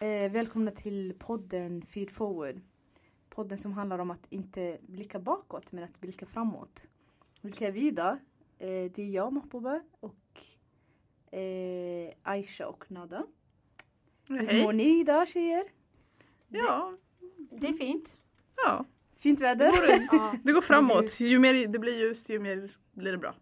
[0.00, 2.60] Eh, välkomna till podden Feed Forward.
[3.30, 6.86] Podden som handlar om att inte blicka bakåt men att blicka framåt.
[7.42, 8.12] Vilka är vi idag?
[8.58, 10.40] Eh, det är jag, Mahbouba och
[11.38, 13.26] eh, Aisha och Nada.
[14.28, 14.62] Hur Hej.
[14.64, 15.64] mår ni idag tjejer?
[16.48, 16.96] Ja,
[17.50, 18.18] Det är fint.
[18.66, 18.84] ja.
[19.16, 19.72] Fint väder?
[20.12, 20.34] Ja.
[20.44, 21.20] Det går framåt.
[21.20, 23.34] Ju mer det blir ljust ju mer blir det bra.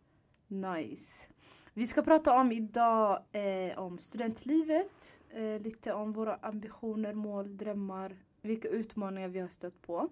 [0.49, 1.29] Nice.
[1.75, 8.17] Vi ska prata om idag eh, om studentlivet, eh, lite om våra ambitioner, mål, drömmar,
[8.43, 10.09] vilka utmaningar vi har stött på,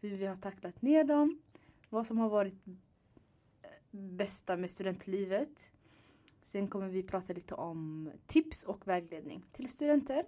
[0.00, 1.38] hur vi har tacklat ner dem,
[1.88, 5.70] vad som har varit eh, bästa med studentlivet.
[6.42, 10.24] Sen kommer vi prata lite om tips och vägledning till studenter.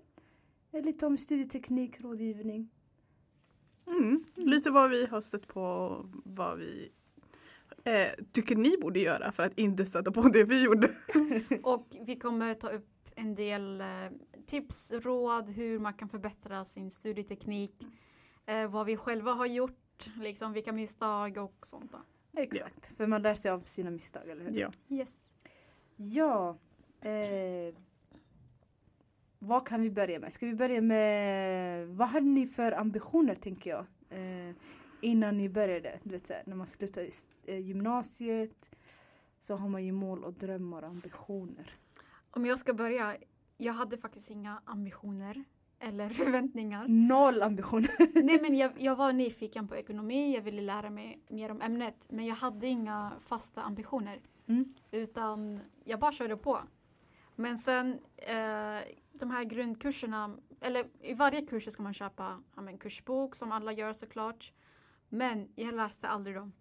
[0.72, 2.70] Eh, Lite om studieteknik, rådgivning.
[3.86, 4.24] Mm.
[4.34, 6.92] Lite vad vi har stött på och vad vi
[7.84, 10.90] eh, tycker ni borde göra för att inte stöta på det vi gjorde.
[11.62, 13.86] Och vi kommer ta upp en del eh,
[14.46, 17.74] tips, råd, hur man kan förbättra sin studieteknik.
[18.46, 21.92] Eh, vad vi själva har gjort, liksom vilka misstag och sånt.
[21.92, 21.98] Då.
[22.40, 24.60] Exakt, för man lär sig av sina misstag, eller hur?
[24.60, 24.70] Ja.
[24.88, 25.34] Yes.
[25.96, 26.58] Ja.
[27.00, 27.74] Eh,
[29.38, 30.32] vad kan vi börja med?
[30.32, 33.86] Ska vi börja med vad hade ni för ambitioner tänker jag?
[34.10, 34.54] Eh,
[35.00, 36.00] innan ni började.
[36.02, 37.06] Du vet, så här, när man slutar
[37.46, 38.70] eh, gymnasiet
[39.40, 41.78] så har man ju mål och drömmar och ambitioner.
[42.30, 43.16] Om jag ska börja,
[43.56, 45.44] jag hade faktiskt inga ambitioner
[45.78, 46.88] eller förväntningar.
[46.88, 47.90] Noll ambitioner.
[48.22, 52.06] Nej men jag, jag var nyfiken på ekonomi, jag ville lära mig mer om ämnet
[52.10, 54.20] men jag hade inga fasta ambitioner.
[54.46, 54.74] Mm.
[54.90, 56.58] Utan jag bara körde på.
[57.36, 58.78] Men sen eh,
[59.12, 63.72] de här grundkurserna, eller i varje kurs ska man köpa ja, men, kursbok som alla
[63.72, 64.52] gör såklart.
[65.08, 66.52] Men jag läste aldrig dem.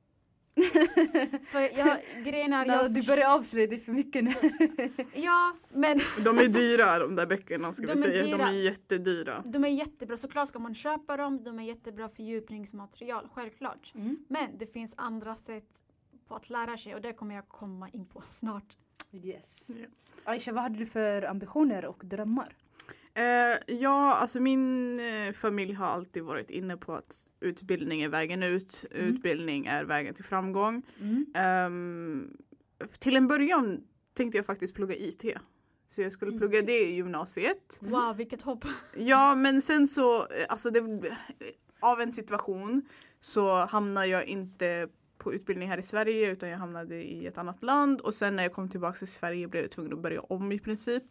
[1.47, 4.33] För jag, grejen är, No, jag du börjar avslöja det för mycket nu.
[5.13, 8.23] Ja, men De är dyra de där böckerna ska De vi är säga.
[8.23, 8.37] dyra.
[8.37, 9.43] De är jättedyra.
[9.45, 10.17] de är jättebra.
[10.17, 11.43] Såklart ska man köpa dem.
[11.43, 13.91] De är jättebra fördjupningsmaterial, självklart.
[13.95, 14.17] Mm.
[14.29, 15.69] Men det finns andra sätt
[16.27, 18.77] på att lära sig och det kommer jag komma in på snart.
[19.11, 19.69] Yes.
[19.69, 19.85] Ja.
[20.31, 22.55] Aisha, vad hade du för ambitioner och drömmar?
[23.17, 28.43] Eh, ja, alltså min eh, familj har alltid varit inne på att utbildning är vägen
[28.43, 28.85] ut.
[28.91, 29.05] Mm.
[29.05, 30.81] Utbildning är vägen till framgång.
[30.99, 31.25] Mm.
[31.35, 32.37] Ehm,
[32.99, 33.83] till en början
[34.13, 35.25] tänkte jag faktiskt plugga IT.
[35.85, 37.79] Så jag skulle plugga det i gymnasiet.
[37.81, 37.93] Mm.
[37.93, 38.65] Wow, vilket hopp!
[38.95, 40.81] Ja men sen så, eh, alltså det,
[41.79, 42.81] av en situation
[43.19, 47.63] så hamnade jag inte på utbildning här i Sverige utan jag hamnade i ett annat
[47.63, 50.51] land och sen när jag kom tillbaka till Sverige blev jag tvungen att börja om
[50.51, 51.03] i princip.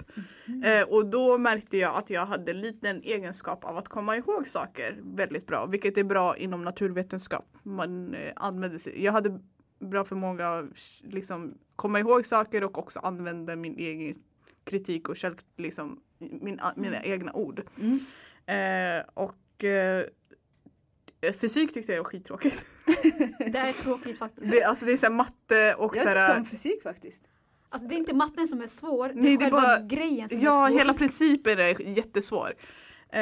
[0.65, 4.47] Eh, och då märkte jag att jag hade en liten egenskap av att komma ihåg
[4.49, 7.57] saker väldigt bra, vilket är bra inom naturvetenskap.
[7.63, 9.41] Man eh, använder sig, jag hade
[9.79, 10.67] bra förmåga att
[11.03, 14.15] liksom, komma ihåg saker och också använda min egen
[14.65, 17.63] kritik och käll, liksom, min, mina egna ord.
[17.81, 17.99] Mm.
[18.47, 20.05] Eh, och eh,
[21.41, 22.65] fysik tyckte jag var skittråkigt.
[23.53, 24.53] Det är tråkigt faktiskt.
[24.53, 27.23] Det, alltså det är såhär matte och Jag såhär, tyckte om fysik faktiskt.
[27.69, 29.81] Alltså det är inte matten som är svår, det Nej, är det är själva bara-
[29.81, 30.79] grejen som Ja, är svår.
[30.79, 32.55] hela principen är jättesvår.
[33.13, 33.21] Eh,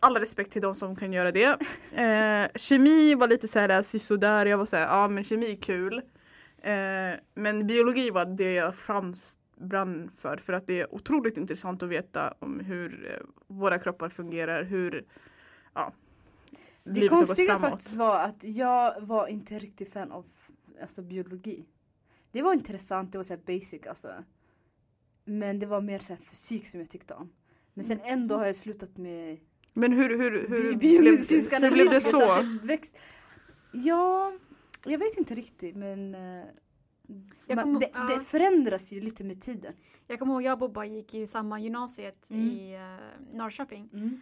[0.00, 1.44] alla respekt till de som kan göra det.
[1.92, 5.94] Eh, kemi var lite såhär sisådär, jag var såhär, ja men kemi är kul.
[6.62, 6.72] Eh,
[7.34, 11.88] men biologi var det jag främst brann för, för att det är otroligt intressant att
[11.88, 13.26] veta om hur eh,
[13.56, 15.04] våra kroppar fungerar, hur
[15.74, 15.92] ja,
[16.84, 20.26] Det konstiga faktiskt var att jag var inte riktigt fan av
[20.82, 21.66] alltså, biologi.
[22.32, 24.08] Det var intressant, det var så basic alltså.
[25.24, 27.32] Men det var mer så här fysik som jag tyckte om.
[27.74, 29.38] Men sen ändå har jag slutat med
[29.72, 32.32] Men hur, hur, hur, bi- blev, hur blev det analytiker, så?
[32.32, 32.94] att det växt...
[33.72, 34.32] Ja,
[34.84, 36.16] jag vet inte riktigt men
[37.46, 38.02] Jag man, kommer- det, ja.
[38.04, 39.72] det förändras ju lite med tiden.
[40.06, 42.46] Jag kommer ihåg jag och Bobba gick i samma gymnasiet Mm.
[42.48, 43.88] i uh, Norrköping.
[43.92, 44.20] Mm.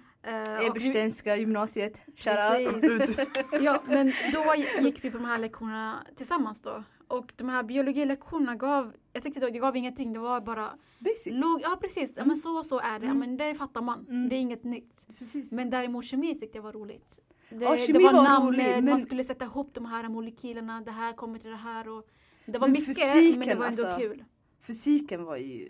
[0.67, 3.19] Eberstenska gymnasiet, shoutout.
[3.61, 4.45] Ja, men då
[4.83, 6.83] gick vi på de här lektionerna tillsammans då.
[7.09, 11.33] Och de här biologilektionerna gav, jag tyckte då, det gav ingenting, det var bara Basic.
[11.63, 13.19] ja precis, ja, men så och så är det, ja, Mm.
[13.19, 14.07] men det fattar man.
[14.09, 14.29] Mm.
[14.29, 15.07] Det är inget nytt.
[15.19, 15.53] Precis.
[15.53, 17.21] Men däremot kemi tyckte jag var roligt.
[17.51, 20.91] Det, Ja, det var, var namnet, men- man skulle sätta ihop de här molekylerna, det
[20.91, 22.09] här kommer till det här och
[22.47, 24.01] det var Men mycket men det fysiken, var ändå alltså.
[24.01, 24.25] kul.
[24.61, 25.69] Fysiken var ju...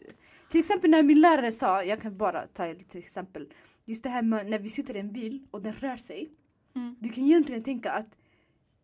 [0.51, 3.49] Till exempel när min lärare sa, jag kan bara ta ett exempel.
[3.85, 6.31] Just det här med när vi sitter i en bil och den rör sig.
[6.77, 6.97] Mm.
[7.01, 8.17] Du kan egentligen tänka att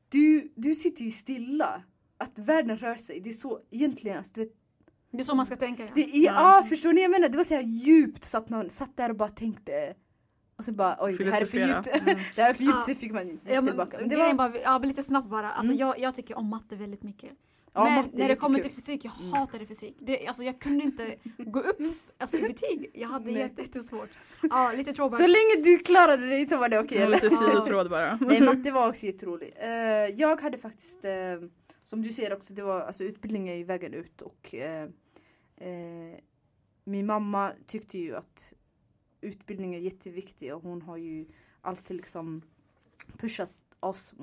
[0.08, 1.82] du, du sitter ju stilla.
[2.18, 3.20] Att världen rör sig.
[3.20, 4.52] Det är så egentligen, alltså, du vet,
[5.10, 5.82] Det är så man ska tänka.
[5.84, 5.90] Ja.
[5.94, 6.66] det är, ja.
[6.68, 7.28] förstår ni vad jag menar?
[7.28, 9.94] Det var så här djupt så att man satt där och bara tänkte.
[10.56, 11.86] Och så bara oj det här är för djupt.
[12.08, 12.18] Mm.
[12.36, 12.94] det här är för djupt Ja.
[12.94, 13.96] så fick man Ja, men, tillbaka.
[14.00, 15.50] Men det var, bara, ja, lite snabbt bara.
[15.50, 15.80] Alltså, Mm.
[15.86, 17.30] jag, jag tycker om matte väldigt mycket.
[17.76, 19.32] Ja, men matte är när det kommer till fysik, jag Mm.
[19.32, 19.96] hatade fysik.
[20.00, 21.78] Det, alltså, jag kunde inte gå upp
[22.18, 22.90] alltså, i betyg.
[22.94, 24.10] Jag hade jätte- jättesvårt.
[24.42, 25.20] Ja, lite throwback.
[25.20, 27.14] Så länge du klarade dig så var det okej Okay, eller?
[27.16, 28.16] lite sidotråd bara.
[28.20, 29.54] Nej matte var också jätterolig.
[29.56, 29.68] Eh,
[30.20, 31.12] jag hade faktiskt, eh,
[31.84, 34.88] som du ser också, det var alltså utbildning är ju vägen ut och eh,
[36.84, 38.52] min mamma tyckte ju att
[39.20, 41.26] utbildning är jätteviktig och hon har ju
[41.60, 42.42] alltid liksom
[43.18, 44.14] pushat oss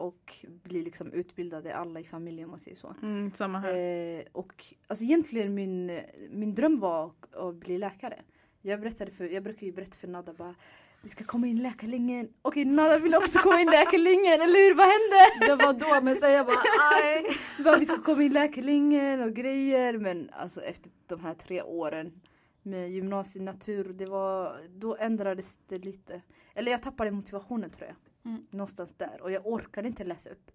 [0.00, 2.94] och bli liksom utbildade alla i familjen om man säger så.
[3.02, 3.76] Mm, samma här.
[4.18, 6.00] Eh, och alltså egentligen min,
[6.30, 8.22] min dröm var att, bli läkare.
[8.62, 10.54] Jag, berättade för, jag brukar ju berätta för Nada bara
[11.02, 12.28] vi ska komma in läkarlinjen.
[12.42, 14.74] Okej Nada vill också komma in läkarlinjen, eller hur?
[14.74, 15.46] Vad hände?
[15.46, 16.56] Det var då, men sen jag bara
[16.94, 17.24] aj.
[17.64, 19.98] Bara, vi ska komma in läkarlinjen och grejer.
[19.98, 22.20] Men alltså efter de här tre åren
[22.62, 26.22] med gymnasienatur, det var, då ändrades det lite.
[26.54, 27.96] Eller jag tappade motivationen tror jag.
[28.24, 28.46] Mm.
[28.50, 29.20] Någonstans där.
[29.22, 30.50] Och jag orkade inte läsa upp.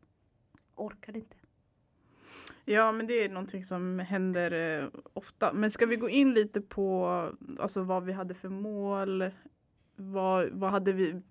[0.75, 1.35] Orkade inte.
[2.65, 5.53] Ja men det är någonting som händer eh, ofta.
[5.53, 7.05] Men ska vi gå in lite på
[7.59, 9.31] alltså, vad vi hade för mål?
[9.95, 11.21] Vad, vad hade vi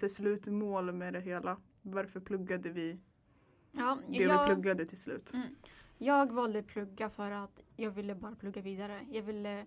[0.00, 1.56] för slutmål med det hela?
[1.82, 2.98] Varför pluggade vi
[3.72, 5.34] Ja, det vi jag, pluggade till slut?
[5.34, 5.46] Mm.
[5.98, 9.06] jag valde plugga för att jag ville bara plugga vidare.
[9.10, 9.66] Jag ville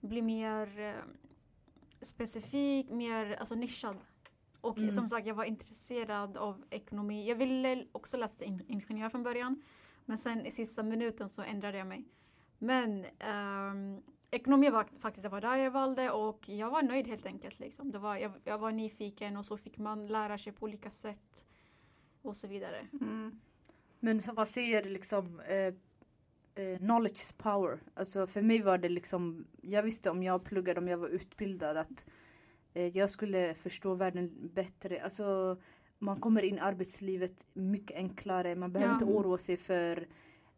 [0.00, 0.94] bli mer eh,
[2.00, 3.96] specifik, mer alltså, nischad.
[4.60, 4.90] Och Mm.
[4.90, 7.28] som sagt, jag var intresserad av ekonomi.
[7.28, 9.62] Jag ville också läsa till in- ingenjör från början.
[10.04, 12.04] Men sen i sista minuten så ändrade jag mig.
[12.58, 17.26] Men ehm, ekonomi var faktiskt det var där jag valde och jag var nöjd helt
[17.26, 17.60] enkelt.
[17.60, 17.90] Liksom.
[17.92, 21.46] Det var, jag, jag var nyfiken och så fick man lära sig på olika sätt.
[22.22, 22.86] Och så vidare.
[23.00, 23.40] Mm.
[24.00, 25.74] Men som man säger liksom eh,
[26.64, 27.78] eh, knowledge power.
[27.94, 31.76] Alltså för mig var det liksom, jag visste om jag pluggade, om jag var utbildad
[31.76, 32.06] att
[32.72, 35.02] jag skulle förstå världen bättre.
[35.02, 35.56] Alltså
[35.98, 38.56] man kommer in i arbetslivet mycket enklare.
[38.56, 38.94] Man behöver Ja.
[38.94, 40.06] inte oroa sig för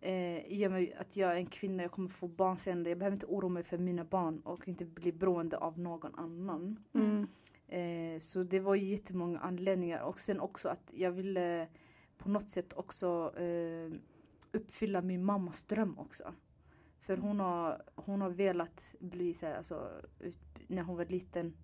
[0.01, 2.89] eh, att jag är en kvinna, jag kommer få barn senare.
[2.89, 6.85] Jag behöver inte oroa mig för mina barn och inte bli beroende av någon annan.
[6.95, 7.27] Mm.
[7.69, 11.69] Eh, så det var jättemånga anledningar och sen också att jag ville
[12.19, 13.93] på något sätt också eh,
[14.53, 16.25] uppfylla min mammas dröm också.
[17.01, 19.89] För hon har, hon har velat bli så här, alltså,
[20.21, 21.55] ut, när hon var liten.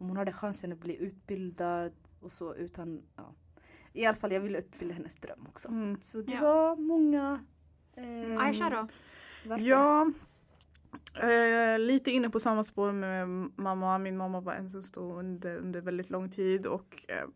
[0.00, 3.34] Om hon hade chansen att bli utbildad och så utan, ja.
[3.92, 5.68] I alla fall jag ville uppfylla hennes dröm också.
[5.68, 6.00] Mm.
[6.02, 6.40] Så det Ja.
[6.40, 7.44] var många
[7.96, 8.88] eh, Aisha då?
[9.48, 9.64] varför?
[9.64, 10.12] Ja,
[11.22, 13.98] eh, lite inne på samma spår med mamma.
[13.98, 17.28] Min mamma var ensamstående under väldigt lång tid och eh,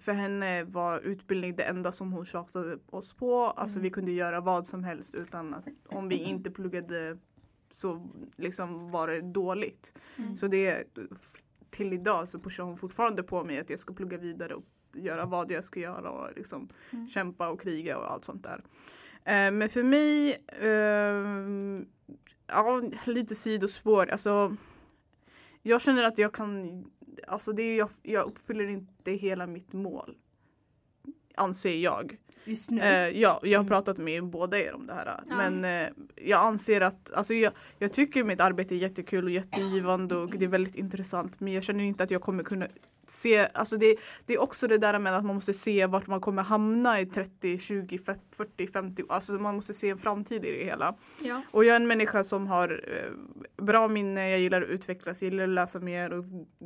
[0.00, 3.44] för henne var utbildning det enda som hon tjatade oss på.
[3.44, 3.82] Alltså Mm.
[3.82, 7.18] vi kunde göra vad som helst utan att om vi inte pluggade
[7.70, 9.98] så liksom var det dåligt.
[10.18, 10.36] Mm.
[10.36, 10.84] Så det
[11.72, 14.64] till idag så pushar hon fortfarande på mig att jag ska plugga vidare och
[14.94, 17.08] göra vad jag ska göra och liksom Mm.
[17.08, 18.64] kämpa och kriga och allt sånt där.
[19.24, 21.86] Eh, men för mig, eh,
[22.46, 24.06] ja lite sidospår.
[24.06, 24.56] Alltså,
[25.62, 26.84] jag känner att jag kan,
[27.26, 30.16] alltså det är, jag, jag uppfyller inte hela mitt mål.
[31.34, 32.16] Anser jag.
[32.44, 32.80] Just nu?
[32.80, 33.68] Eh, ja, jag har Mm.
[33.68, 35.20] pratat med båda er om det här.
[35.28, 35.36] Ja.
[35.36, 40.16] Men eh, jag anser att, alltså jag, jag tycker mitt arbete är jättekul och jättegivande
[40.16, 41.40] och det är väldigt intressant.
[41.40, 42.66] Men jag känner inte att jag kommer kunna
[43.06, 43.96] se, alltså det,
[44.26, 47.06] det är också det där med att man måste se vart man kommer hamna i
[47.06, 47.98] 30, 20,
[48.36, 50.94] 40, 50, alltså man måste se en framtid i det hela.
[51.22, 51.42] Ja.
[51.50, 55.30] Och jag är en människa som har eh, bra minne, jag gillar att utvecklas, jag
[55.30, 56.24] gillar att läsa mer och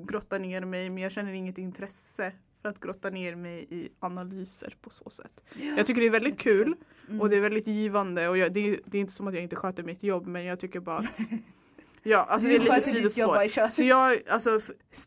[0.08, 2.32] grotta ner mig men jag känner inget intresse
[2.66, 5.44] för att grotta ner mig i analyser på så sätt.
[5.76, 6.74] Jag tycker det är väldigt kul
[7.08, 7.20] Mm.
[7.20, 9.42] och det är väldigt givande och jag, det, är, det är inte som att jag
[9.42, 11.18] inte sköter mitt jobb men jag tycker bara att
[12.02, 13.68] Ja, alltså det är lite sidospår.
[13.68, 14.60] Så jag, alltså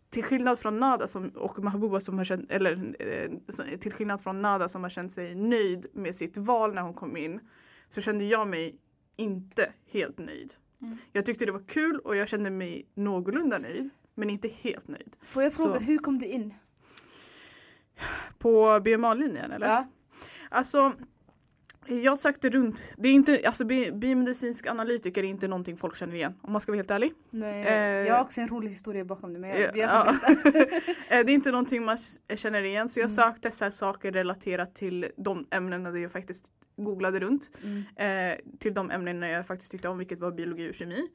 [0.10, 4.42] till skillnad från Nada som, och Mahbouba som har känt, eller eh, till skillnad från
[4.42, 7.40] Nada som har känt sig nöjd med sitt val när hon kom in
[7.90, 8.76] så kände jag mig
[9.16, 10.54] inte helt nöjd.
[10.82, 10.98] Mm.
[11.14, 15.16] Jag tyckte det var kul och jag kände mig någorlunda nöjd men inte helt nöjd.
[15.26, 16.54] Får jag fråga, så- hur kom du in?
[18.38, 19.68] På BMA-linjen eller?
[19.68, 19.88] Ja.
[20.50, 20.94] Alltså
[21.88, 22.94] jag sökte runt.
[22.98, 26.62] Det är inte, alltså bi- biomedicinsk analytiker är inte någonting folk känner igen om man
[26.62, 27.14] ska vara helt ärlig.
[27.30, 30.16] Nej, Eh, jag har också en rolig historia bakom det men jag, Ja.
[31.10, 31.98] Eh, det är inte någonting man
[32.36, 33.16] känner igen så jag Mm.
[33.16, 37.52] sökte så saker relaterat till de ämnena där jag faktiskt googlade runt.
[37.64, 38.32] Mm.
[38.32, 41.08] Eh, till de ämnena jag faktiskt tyckte om vilket var biologi och kemi.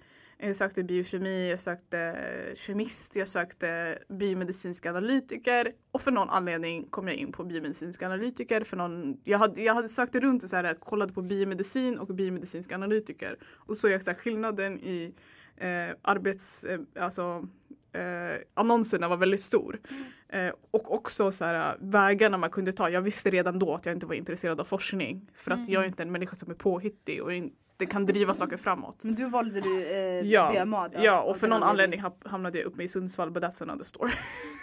[0.47, 2.17] Jag sökte biokemi, jag sökte
[2.55, 8.65] kemist, jag sökte biomedicinsk analytiker och för någon anledning kom jag in på biomedicinsk analytiker.
[8.65, 12.07] För någon, jag, hade, jag hade sökt runt och så här, kollade på biomedicin och
[12.07, 15.15] biomedicinsk analytiker och så jag så här, skillnaden i
[15.57, 17.49] eh, arbets, eh, alltså
[17.93, 19.81] eh, annonserna var väldigt stor.
[20.29, 22.91] Eh, och också så här, vägarna man kunde ta.
[22.91, 25.31] Jag visste redan då att jag inte var intresserad av forskning.
[25.35, 27.33] För att jag är inte en människa som är påhittig och
[27.75, 29.05] inte kan driva saker framåt.
[29.05, 30.99] Men du valde du eh, Ja, BMA då?
[31.03, 34.13] ja, och för någon anledning hamnade jag uppe i Sundsvall, but that's another story.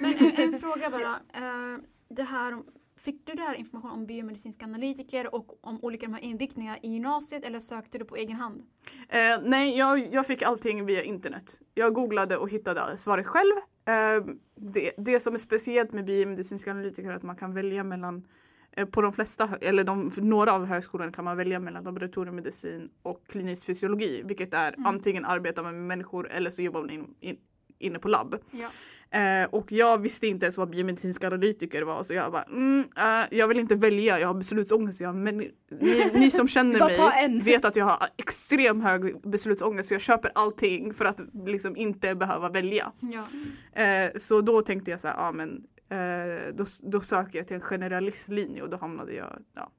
[0.02, 1.20] Men en, en fråga bara.
[1.34, 2.58] Eh, det här,
[2.98, 6.90] fick du det här information om biomedicinska analytiker och om olika de här inriktningarna i
[6.92, 8.64] gymnasiet eller sökte du på egen hand?
[9.10, 11.60] Eh, nej, jag, jag fick allting via internet.
[11.74, 13.54] Jag googlade och hittade svaret själv.
[13.86, 18.28] Eh, det, det som är speciellt med biomedicinska analytiker är att man kan välja mellan
[18.92, 23.66] på de flesta, eller de, några av högskolorna kan man välja mellan laboratoriemedicin och klinisk
[23.66, 24.22] fysiologi.
[24.26, 27.38] Vilket är antingen arbetar man med människor eller så jobbar man in, in,
[27.80, 28.36] inne på labb.
[28.52, 28.70] Ja.
[29.20, 33.38] Eh, och jag visste inte ens vad biomedicinska analytiker var så jag bara mm, eh,
[33.38, 35.02] jag vill inte välja, jag har beslutsångest.
[35.02, 39.94] Jag, men, ni, ni som känner mig vet att jag har extrem hög beslutsångest så
[39.94, 42.92] jag köper allting för att liksom inte behöva välja.
[43.00, 43.24] Ja.
[43.84, 47.56] Eh, så då tänkte jag så här, ja men eh, då, då söker jag till
[47.56, 49.72] en generalistlinje och då hamnade jag ja,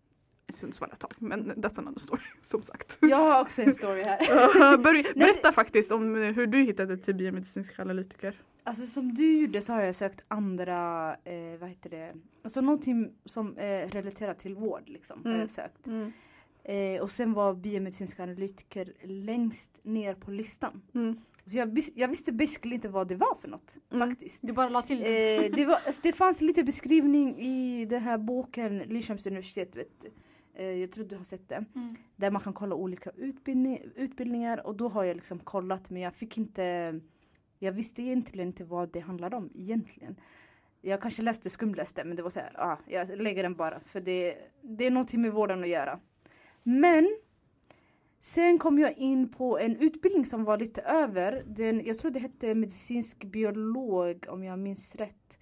[0.46, 1.14] i Sundsvall ett tag.
[1.18, 2.98] Men that's another story som sagt.
[3.00, 4.78] Jag har också en story här.
[4.82, 8.40] Börj, berätta faktiskt om eh, hur du hittade till biomedicinska analytiker.
[8.64, 12.12] Alltså som du gjorde så har jag sökt andra, eh, vad heter det,
[12.44, 15.20] alltså någonting som är relaterat till vård liksom.
[15.24, 15.40] Har Mm.
[15.40, 15.86] jag sökt.
[16.64, 20.82] Eh, och sen var biomedicinska analytiker längst ner på listan.
[20.94, 21.16] Mm.
[21.44, 24.08] Så jag, jag visste basically inte vad det var för något Mm.
[24.08, 24.38] faktiskt.
[24.42, 25.36] Du bara la till det?
[25.46, 29.76] Eh, det, var, alltså, det fanns lite beskrivning i den här boken Linköpings universitet.
[29.76, 30.04] Vet,
[30.54, 31.64] eh, jag tror du har sett det.
[31.74, 31.96] Mm.
[32.16, 36.14] Där man kan kolla olika utbildning, utbildningar och då har jag liksom kollat men jag
[36.14, 37.00] fick inte
[37.58, 40.16] Jag visste egentligen inte vad det handlade om egentligen.
[40.80, 44.00] Jag kanske läste skumläste men det var så här, ah, jag lägger den bara för
[44.00, 46.00] det, det är någonting med vården att göra.
[46.62, 47.16] Men
[48.24, 51.44] Sen kom jag in på en utbildning som var lite över.
[51.46, 55.38] Den, jag tror det hette medicinsk biolog om jag minns rätt.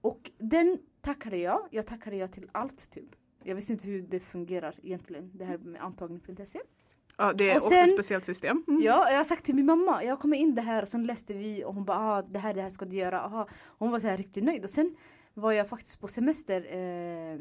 [0.00, 1.68] Och den tackade jag.
[1.70, 3.08] Jag tackade jag till allt typ.
[3.44, 5.30] Jag visste inte hur det fungerar egentligen.
[5.34, 6.60] Det här med antagning.se.
[7.16, 8.64] Ja, det är Och också sen- ett speciellt system.
[8.68, 8.80] Mm.
[8.82, 11.34] Ja, jag har sagt till min mamma, jag kommer in det här och sen läste
[11.34, 13.20] vi och hon bara ah, det här, det här ska du göra.
[13.20, 13.48] Aha.
[13.78, 14.96] Hon var så här riktigt nöjd och sen
[15.34, 17.38] var jag faktiskt på semester eh,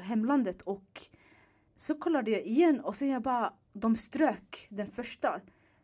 [0.00, 1.02] hemlandet och
[1.76, 5.40] så kollade jag igen och sen jag bara de strök den första.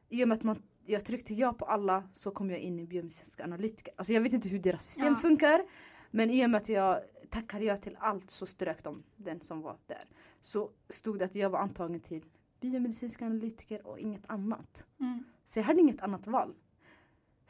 [0.08, 2.86] I och med att man, jag tryckte ja på alla så kom jag in i
[2.86, 3.94] biomedicinska analytiker.
[3.96, 5.16] Alltså jag vet inte hur deras system Ja.
[5.16, 5.62] funkar.
[6.10, 9.60] Men i och med att jag tackade ja till allt så strök de den som
[9.60, 10.04] var där.
[10.40, 12.24] Så stod det att jag var antagen till
[12.60, 14.86] biomedicinska analytiker och inget annat.
[15.00, 15.24] Mm.
[15.44, 16.54] Så jag hade inget annat val.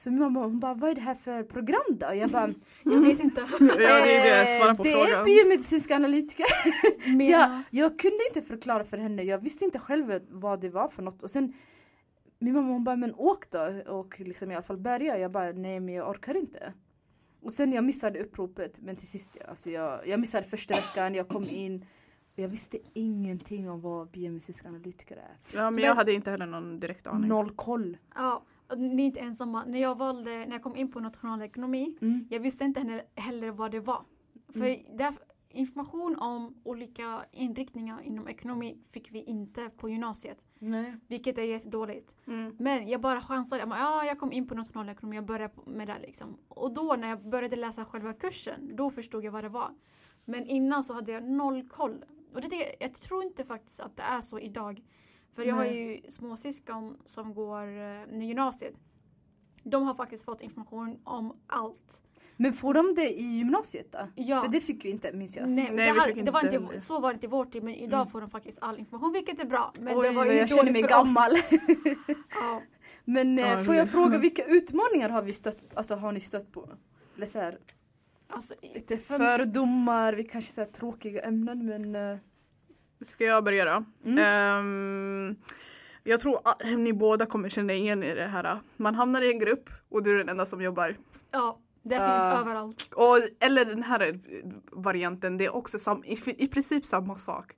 [0.01, 2.07] Så min mamma hon bara, vad är det här för program då?
[2.07, 2.51] Och jag bara,
[2.85, 3.41] Jag vet inte.
[3.61, 4.61] Ja, det är det.
[4.61, 5.21] Svara på "Eh, det frågan.
[5.21, 6.45] är biomedicinska analytiker.
[7.05, 10.69] Så Men, jag, jag kunde inte förklara för henne, jag visste inte själv vad det
[10.69, 11.23] var för något.
[11.23, 11.53] Och sen
[12.39, 15.19] min mamma hon bara, men åk då och liksom i alla fall börja.
[15.19, 16.73] Jag bara, nej men jag orkar inte.
[17.43, 21.29] Och sen jag missade uppropet men till sist, alltså jag, jag missade första veckan, jag
[21.29, 21.87] kom in.
[22.33, 25.37] Och jag visste ingenting om vad biomedicinska analytiker är.
[25.53, 27.29] Ja, men Men- jag hade inte heller någon direkt aning.
[27.29, 27.97] Noll koll.
[28.15, 28.43] ja,
[28.77, 29.65] ni är inte ensamma.
[29.65, 32.27] När jag valde, när jag kom in på nationalekonomi, Mm.
[32.31, 34.05] jag visste inte heller, vad det var.
[34.53, 35.15] För där,
[35.53, 40.47] information om olika inriktningar inom ekonomi fick vi inte på gymnasiet.
[40.59, 40.97] Nej.
[41.09, 42.17] Vilket är jättedåligt.
[42.27, 42.57] Mm.
[42.59, 43.61] Men jag bara chansade.
[43.61, 46.37] Jag, ja, jag kom in på nationalekonomi, jag började med det liksom.
[46.49, 49.71] Och då när jag började läsa själva kursen, då förstod jag vad det var.
[50.25, 52.05] Men innan så hade jag noll koll.
[52.35, 54.83] Och det, jag tror inte faktiskt att det är så idag.
[55.35, 58.75] För jag har ju småsyskon som går eh, i gymnasiet.
[59.63, 62.03] De har faktiskt fått information om allt.
[62.37, 63.99] Men får de det i gymnasiet då?
[64.15, 64.41] Ja.
[64.41, 65.49] För det fick vi inte minns jag.
[65.49, 67.63] Nej, Nej, det här, det var inte- inte, så var det inte i vår tid
[67.63, 68.11] men idag Mm.
[68.11, 69.73] får de faktiskt all information vilket är bra.
[69.79, 71.31] Men Oj det var ju jag känner mig gammal.
[72.31, 72.63] Ja.
[73.05, 76.53] Men eh, Ja, får jag fråga vilka utmaningar har vi stött, alltså har ni stött
[76.53, 76.69] på?
[77.17, 77.59] Eller så här,
[78.33, 82.19] Alltså, lite för- fördomar, vi kanske så tråkiga ämnen men eh,
[83.03, 83.85] Ska jag börja då?
[84.05, 84.19] Mm.
[84.19, 85.37] Ehm,
[86.05, 88.61] jag tror att ni båda kommer känna igen er i det här.
[88.77, 90.97] Man hamnar i en grupp och du är den enda som jobbar.
[91.31, 92.93] Ja, det finns överallt.
[92.95, 94.19] Och, eller den här
[94.73, 97.53] varianten, det är också sam, i, i princip samma sak.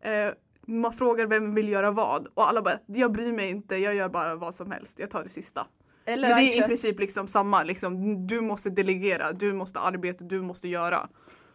[0.00, 0.32] Eh,
[0.66, 4.08] man frågar vem vill göra vad och alla bara jag bryr mig inte, jag gör
[4.08, 5.66] bara vad som helst, jag tar det sista.
[6.04, 10.24] eller Men det är i princip liksom samma, liksom, du måste delegera, du måste arbeta,
[10.24, 11.08] du måste göra.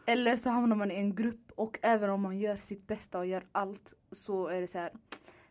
[0.05, 3.25] eller så hamnar man i en grupp och även om man gör sitt bästa och
[3.25, 4.91] gör allt så är det så här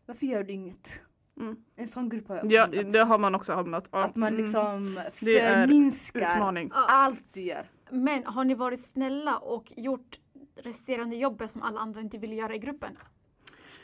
[0.07, 1.03] varför gör du inget?
[1.41, 1.57] Mm.
[1.77, 2.93] En sån grupp har jag Ja, hamnat.
[2.93, 3.89] det har man också hamnat.
[3.93, 4.05] Ja.
[4.05, 4.43] Att man Mm.
[4.45, 7.71] liksom är förminskar allt du gör.
[7.91, 10.19] Men har ni varit snälla och gjort
[10.57, 12.97] resterande jobbet som alla andra inte vill göra i gruppen?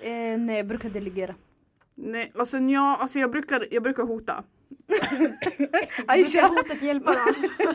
[0.02, 1.34] Eh, nej, jag brukar delegera.
[1.94, 4.44] Nej, alltså, ja, alltså jag, brukar, jag brukar hota.
[6.06, 7.18] Aisha, hotet hjälpa då?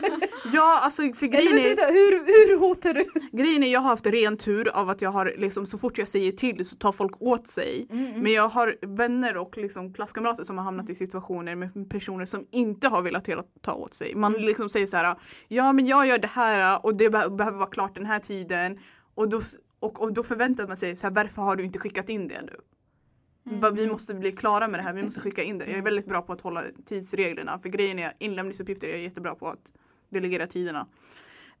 [0.52, 2.10] Ja alltså för grejen är, vänta, hur,
[2.48, 3.06] hur hotar du?
[3.32, 6.08] grejen är jag har haft ren tur av att jag har liksom så fort jag
[6.08, 7.86] säger till så tar folk åt sig.
[7.90, 12.24] Mm, Men jag har vänner och liksom klasskamrater som har hamnat i situationer med personer
[12.24, 13.28] som inte har velat
[13.62, 14.14] ta åt sig.
[14.14, 14.46] Man Mm.
[14.46, 15.16] liksom säger så här,
[15.48, 18.78] ja men jag gör det här och det be- behöver vara klart den här tiden.
[19.14, 19.40] Och då,
[19.80, 22.42] och, och då förväntar man sig så här, varför har du inte skickat in det
[22.42, 22.52] nu?
[23.50, 23.74] Mm.
[23.74, 25.66] Vi måste bli klara med det här, vi måste skicka in det.
[25.66, 29.34] Jag är väldigt bra på att hålla tidsreglerna för grejen är inlämningsuppgifter är jag jättebra
[29.34, 29.72] på att
[30.08, 30.86] delegera tiderna.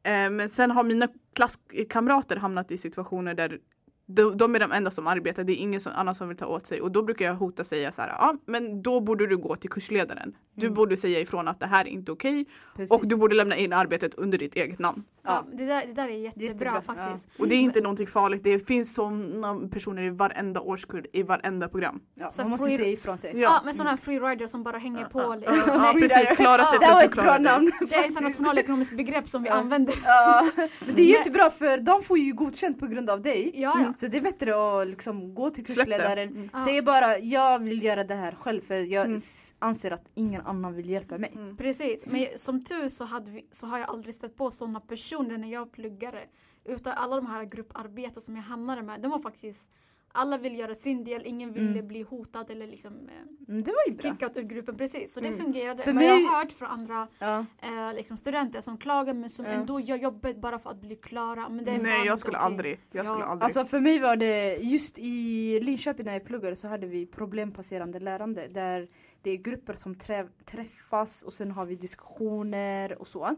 [0.02, 3.58] Eh, men sen har mina klasskamrater hamnat i situationer där
[4.06, 6.46] de, de är de enda som arbetar, det är ingen som, annan som vill ta
[6.46, 9.36] åt sig och då brukar jag hota säga så här, ja men då borde du
[9.36, 10.34] gå till kursledaren.
[10.56, 10.74] Du Mm.
[10.74, 12.46] borde säga ifrån att det här är inte okej
[12.76, 12.90] Precis.
[12.92, 15.04] och du borde lämna in arbetet under ditt eget namn.
[15.26, 17.28] Ja, det, där, det där är jättebra, Jättebra, faktiskt.
[17.38, 21.68] Och det är inte någonting farligt, det finns sådana personer i varenda årskull, i varenda
[21.68, 22.00] program.
[22.14, 23.30] ja, Så man måste free- säga ifrån sig.
[23.34, 25.20] Ja, Ja, men sådana här freeriders som bara hänger på.
[25.20, 25.56] ja, Liksom.
[25.66, 27.42] ja, Det- precis, klara sig för att bra klarar dig.
[27.42, 27.72] namn.
[27.88, 29.54] Det är ett nationalekonomiskt begrepp som vi Ja.
[29.54, 29.94] använder.
[30.04, 33.50] Ja, men det är jättebra för de får ju godkänt på grund av dig.
[33.54, 33.93] Ja, ja.
[33.96, 36.50] Så det är bättre att liksom gå till kursledaren, Mm.
[36.52, 36.60] Ja.
[36.64, 39.20] säga bara jag vill göra det här själv för jag Mm.
[39.58, 41.32] anser att ingen annan vill hjälpa mig.
[41.34, 41.56] Mm.
[41.56, 45.38] Precis, men som tur så, hade vi, så har jag aldrig stött på sådana personer
[45.38, 46.18] när jag pluggade.
[46.64, 49.68] Utan alla de här grupparbeten som jag hamnade med, de var faktiskt
[50.16, 51.88] alla vill göra sin del, ingen ville Mm.
[51.88, 54.10] bli hotad eller liksom eh, Mm, det var ju bra.
[54.12, 55.12] kickat ur gruppen precis.
[55.14, 55.40] Så det Mm.
[55.40, 55.82] fungerade.
[55.82, 57.44] För men jag har hört från andra Ja.
[57.62, 59.50] eh, liksom studenter som klagar men som Ja.
[59.50, 61.48] ändå gör jobbet bara för att bli klara.
[61.48, 62.46] Men det är Nej jag skulle okej.
[62.46, 63.44] aldrig, jag skulle Ja, aldrig.
[63.44, 68.00] Alltså för mig var det, just i Linköping när jag pluggade så hade vi problempasserande
[68.00, 68.88] lärande där
[69.22, 73.36] det är grupper som trä, träffas och sen har vi diskussioner och så.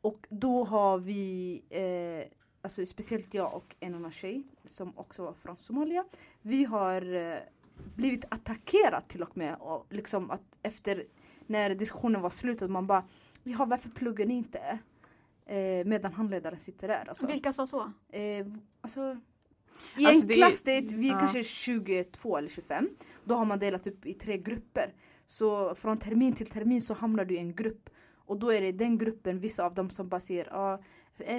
[0.00, 5.32] Och då har vi, eh, alltså speciellt jag och en annan tjej som också var
[5.32, 6.04] från Somalia.
[6.42, 7.38] Vi har eh,
[7.94, 11.04] blivit attackerat till och med och liksom att efter
[11.46, 13.04] när diskussionen var slut att man bara
[13.42, 14.78] Ja varför pluggar ni inte?
[15.46, 17.08] Eh, medan handledaren sitter där.
[17.08, 17.26] Alltså.
[17.26, 17.92] Vilka sa så?
[18.08, 18.46] Eh,
[18.80, 19.16] alltså,
[19.96, 21.18] I Alltså, en det klass, det är, vi är ja.
[21.18, 22.88] kanske 22 eller 25.
[23.24, 24.94] Då har man delat upp i tre grupper.
[25.26, 27.90] Så från termin till termin så hamnar du i en grupp.
[28.14, 30.80] Och då är det den gruppen, vissa av dem som bara säger ah,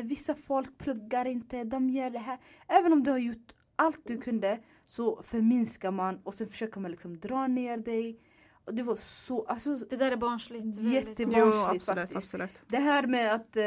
[0.03, 2.37] vissa folk pluggar inte, de gör det här.
[2.67, 6.91] Även om du har gjort allt du kunde så förminskar man och sen försöker man
[6.91, 8.19] liksom dra ner dig.
[8.65, 10.65] Och det var så, alltså Det där är barnsligt.
[10.65, 10.93] väldigt.
[10.93, 11.39] Jättebra.
[11.39, 12.15] Jo barnsligt absolut, faktiskt.
[12.17, 12.63] absolut.
[12.67, 13.63] det här med att eh,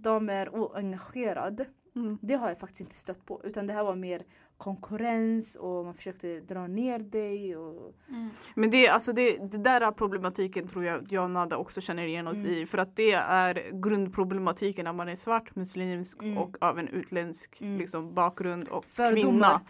[0.00, 1.66] de är oengagerade.
[1.96, 2.18] Mm.
[2.22, 4.22] Det har jag faktiskt inte stött på utan det här var mer
[4.58, 8.30] konkurrens och man försökte dra ner dig och Mm.
[8.54, 12.04] Men det, alltså det, det där problematiken tror jag att jag och Nada också känner
[12.06, 12.50] igen oss Mm.
[12.50, 12.66] i.
[12.66, 16.38] För att det är grundproblematiken när man är svart, muslimsk Mm.
[16.38, 17.78] och av en utländsk Mm.
[17.78, 19.22] liksom, bakgrund och Fördomar.
[19.22, 19.60] kvinna.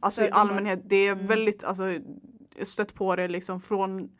[0.00, 0.40] Alltså i Fördomar.
[0.40, 1.26] allmänhet, det är Mm.
[1.26, 1.84] väldigt, alltså
[2.62, 4.10] stött på det liksom från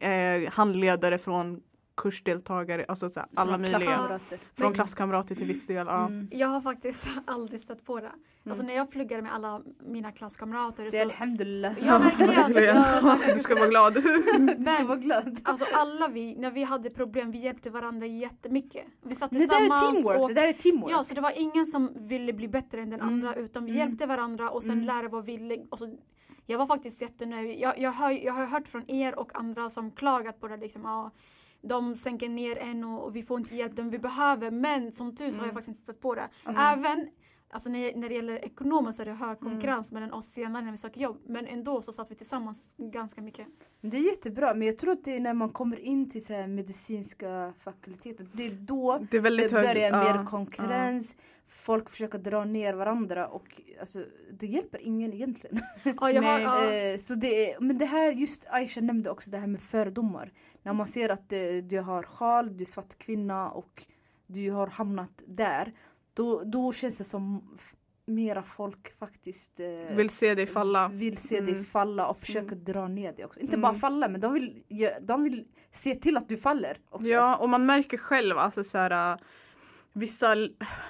[0.00, 1.60] eh, handledare, från
[1.96, 3.80] kursdeltagare, alltså så här, alla från möjliga.
[3.80, 4.38] klasskamrater.
[4.54, 5.86] Från klasskamrater till viss del.
[5.86, 6.06] Ja.
[6.06, 6.28] Mm.
[6.32, 8.10] Jag har faktiskt aldrig stött på det.
[8.50, 11.02] Alltså när jag pluggade med alla mina klasskamrater Så så...
[11.02, 11.72] alhamdulillah.
[11.86, 12.82] Ja, verkligen.
[13.34, 13.94] Du ska vara glad.
[13.94, 14.38] du ska
[14.72, 15.40] Men- vara glad.
[15.44, 18.84] Alltså alla vi, när vi hade problem, vi hjälpte varandra jättemycket.
[19.02, 20.20] Vi satt Det där är teamwork.
[20.20, 20.92] och Det där är teamwork.
[20.92, 23.14] Ja, så det var ingen som ville bli bättre än den Mm.
[23.14, 23.86] andra utan vi Mm.
[23.88, 24.84] hjälpte varandra och sen Mm.
[24.84, 25.66] lärare var villig.
[25.70, 25.96] Och så,
[26.46, 27.60] jag var faktiskt jättenöjd.
[27.60, 30.82] Jag, jag, har, jag har hört från er och andra som klagat på det liksom.
[30.84, 31.10] Ja,
[31.68, 34.50] de sänker ner en och, och vi får inte hjälp den vi behöver.
[34.50, 35.54] Men som tur så har jag Mm.
[35.54, 36.28] faktiskt inte stött på det.
[36.44, 37.08] Alltså- Även
[37.50, 40.70] alltså när, när det gäller ekonomiskt så är det hög konkurrens mellan oss senare när
[40.70, 41.20] vi söker jobb.
[41.26, 43.46] Men ändå så satt vi tillsammans ganska mycket.
[43.80, 46.32] Det är jättebra men jag tror att det är när man kommer in till så
[46.32, 48.26] här medicinska fakulteter.
[48.32, 49.74] Det är då Det är det hög.
[49.74, 51.16] börjar ja, mer konkurrens.
[51.48, 55.60] Folk försöker dra ner varandra och alltså, det hjälper ingen egentligen.
[56.00, 59.30] Ja, jag har, ja, Eh, så det är, men det här, just Aisha nämnde också
[59.30, 60.32] det här med fördomar.
[60.62, 63.82] När man ser att eh, du har sjal, du är svart kvinna och
[64.26, 65.72] du har hamnat där.
[66.14, 67.48] Då, då känns det som
[68.06, 70.88] mera folk faktiskt eh, Vill se dig falla.
[70.88, 71.64] vill se dig Mm.
[71.64, 73.40] falla och försöker dra ner dig också.
[73.40, 73.62] Inte Mm.
[73.62, 74.62] bara falla men de vill,
[75.00, 77.06] de vill se till att du faller också.
[77.06, 79.18] Ja, och man märker själv alltså så här,
[79.98, 80.34] Vissa,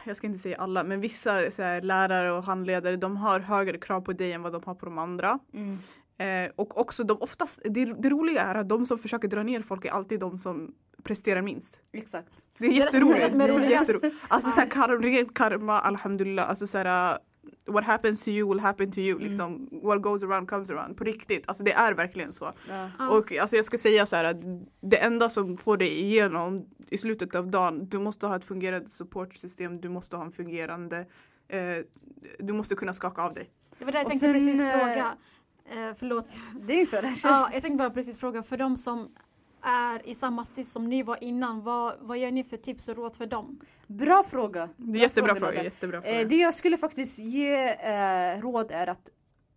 [0.04, 4.00] jag ska inte säga alla, men vissa här, lärare och handledare de har högre krav
[4.00, 5.38] på dig än vad de har på de andra.
[5.54, 5.78] Mm.
[6.18, 9.62] Eh, och också de oftast, det, det roliga är att de som försöker dra ner
[9.62, 11.82] folk är alltid de som presterar minst.
[11.92, 12.28] Exakt.
[12.58, 13.30] Det är Det är det jätteroligt.
[13.30, 13.70] som är roligast.
[13.88, 14.16] jätteroligt.
[14.28, 16.48] Alltså såhär kar- ren karma, alhamdulillah.
[16.48, 17.18] Alltså såhär
[17.66, 19.18] What happens to you will happen to you.
[19.18, 20.96] Liksom, what goes around comes around.
[20.96, 21.48] På riktigt.
[21.48, 22.52] Alltså det är verkligen så.
[22.68, 23.08] Ja.
[23.08, 24.36] Och alltså jag ska säga så här att
[24.80, 28.88] det enda som får dig igenom i slutet av dagen, du måste ha ett fungerande
[28.88, 30.98] supportsystem, du måste ha en fungerande,
[31.48, 31.84] eh,
[32.38, 33.50] du måste kunna skaka av dig.
[33.78, 35.16] Det var det jag tänkte sen, precis eh, fråga.
[35.70, 36.26] Eh, förlåt.
[36.60, 37.14] Det är för det.
[37.22, 39.08] Ja, jag tänkte bara precis fråga för de som
[39.66, 42.96] är i samma sits som ni var innan, vad, vad gör ni för tips och
[42.96, 43.60] råd för dem?
[43.86, 44.68] Bra fråga.
[44.76, 45.64] Det är Bra jättebra fråga, fråga.
[45.64, 46.24] Jättebra Eh, fråga.
[46.24, 49.10] det jag skulle faktiskt ge eh, råd är att,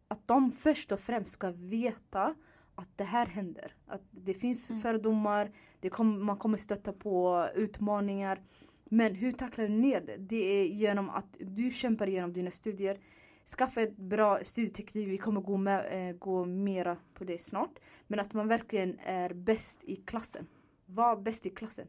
[0.07, 2.35] att de först och främst ska veta
[2.75, 3.73] att det här händer.
[3.87, 4.81] Att det finns Mm.
[4.81, 8.41] fördomar, det kom, man kommer stöta på utmaningar.
[8.85, 10.17] Men hur tacklar du ner det?
[10.17, 12.97] Det är genom att du kämpar igenom dina studier.
[13.57, 17.79] Skaffa ett bra studieteknik, vi kommer gå, med, eh, gå mera på det snart.
[18.07, 20.47] Men att man verkligen är bäst i klassen.
[20.85, 21.87] Var bäst i klassen.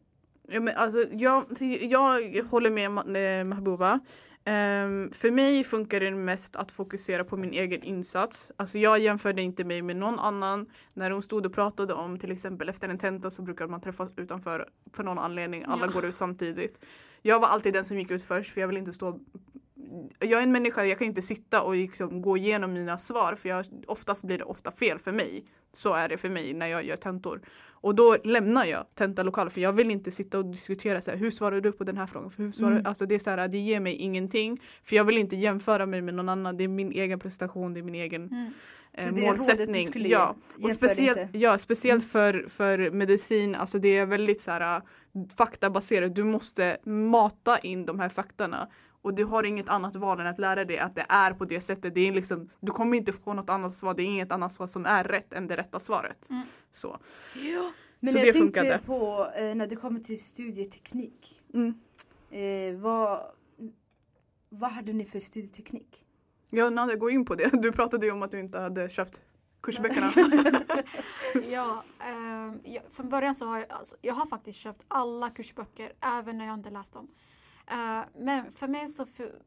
[0.49, 1.45] Ja, men alltså, jag,
[1.83, 4.01] jag håller med eh, Mahbouba.
[4.45, 8.53] Ehm, för mig funkar det mest att fokusera på min egen insats.
[8.57, 10.67] Alltså jag jämförde inte mig med någon annan.
[10.95, 14.11] När de stod och pratade om till exempel efter en tenta så brukar man träffas
[14.17, 15.65] utanför för någon anledning.
[15.67, 15.93] Alla Ja.
[15.93, 16.85] går ut samtidigt.
[17.23, 19.21] Jag var alltid den som gick ut först för jag vill inte stå
[20.19, 23.49] jag är en människa, jag kan inte sitta och liksom gå igenom mina svar för
[23.49, 25.45] jag, oftast blir det ofta fel för mig.
[25.73, 27.41] Så är det för mig när jag gör tentor.
[27.83, 31.31] Och då lämnar jag tentalokalen för jag vill inte sitta och diskutera så här, hur
[31.31, 32.31] svarar du på den här frågan?
[32.31, 32.87] För hur svarar, Mm.
[32.87, 34.61] alltså det, är så här, det ger mig ingenting.
[34.85, 36.57] För jag vill inte jämföra mig med någon annan.
[36.57, 38.53] Det är min egen prestation, det är min egen Mm.
[38.93, 39.89] eh, målsättning.
[39.95, 40.37] ja.
[40.63, 41.39] Och speciellt, inte.
[41.39, 44.83] ja, speciellt för, för medicin, alltså det är väldigt så här, äh,
[45.37, 46.15] faktabaserat.
[46.15, 48.69] Du måste mata in de här faktorna.
[49.03, 51.61] Och du har inget annat val än att lära dig att det är på det
[51.61, 51.95] sättet.
[51.95, 53.95] Det är liksom, du kommer inte få något annat svar.
[53.95, 56.31] Det är inget annat svar som är rätt än det rätta svaret.
[56.31, 56.43] Mm.
[56.71, 56.99] Så.
[58.01, 58.81] Men Så jag det tänkte funkade.
[58.87, 61.43] på eh, när det kommer till studieteknik.
[61.55, 61.75] Mm.
[62.31, 63.21] Eh, vad,
[64.49, 66.05] vad hade ni för studieteknik?
[66.51, 67.63] Ja, Nadia, gå in på det.
[67.63, 69.23] Du pratade ju om att du inte hade köpt
[69.61, 70.13] kursböckerna.
[71.51, 71.85] Ja,
[72.65, 76.47] jag, från början så har jag, alltså, jag har faktiskt köpt alla kursböcker även när
[76.47, 77.09] jag inte läst dem.
[77.71, 79.43] Eh, men för mig så, för,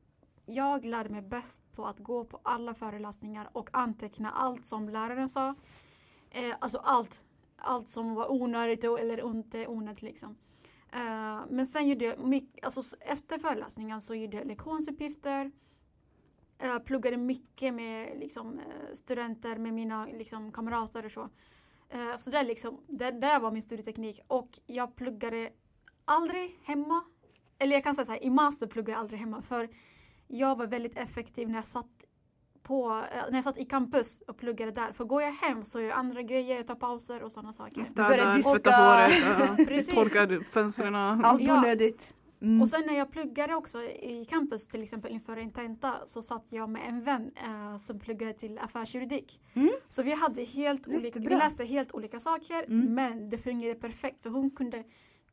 [0.46, 5.30] jag lärde mig bäst på att gå på alla föreläsningar och anteckna allt som läraren
[5.30, 5.56] sa.
[6.30, 7.26] Eh, alltså allt,
[7.58, 10.38] allt som var onödigt eller inte onödigt liksom.
[10.92, 15.52] Eh, men sen gjorde jag, mycket, alltså efter föreläsningen så gjorde jag lektionsuppgifter.
[16.58, 21.30] Jag pluggade mycket med liksom, eh, studenter, med mina liksom, kamrater och så.
[22.18, 24.20] Så det, liksom, det, det var min studieteknik.
[24.28, 25.50] Och jag pluggade
[26.06, 27.04] aldrig hemma.
[27.60, 29.42] Eller jag kan säga så här, i master pluggade jag aldrig hemma.
[29.42, 29.70] För
[30.28, 32.06] jag var väldigt effektiv när jag satt,
[32.64, 34.92] på, eh, när jag satt i campus och pluggade där.
[34.92, 37.76] För går jag hem så gör jag andra grejer, jag tar pauser och sådana saker.
[37.96, 38.52] börjar Städa, diska.
[38.52, 39.94] tvätta håret, uh, Precis.
[39.94, 40.96] torka fönstren.
[40.96, 42.16] Allt onödigt.
[42.42, 42.62] Mm.
[42.62, 46.46] Och sen när jag pluggade också i campus till exempel inför en tenta så satt
[46.50, 49.42] jag med en vän eh, som pluggade till affärsjuridik.
[49.54, 49.70] Mm.
[49.88, 52.94] Så vi hade helt olika, vi läste helt olika saker Mm.
[52.96, 54.84] men det fungerade perfekt för hon kunde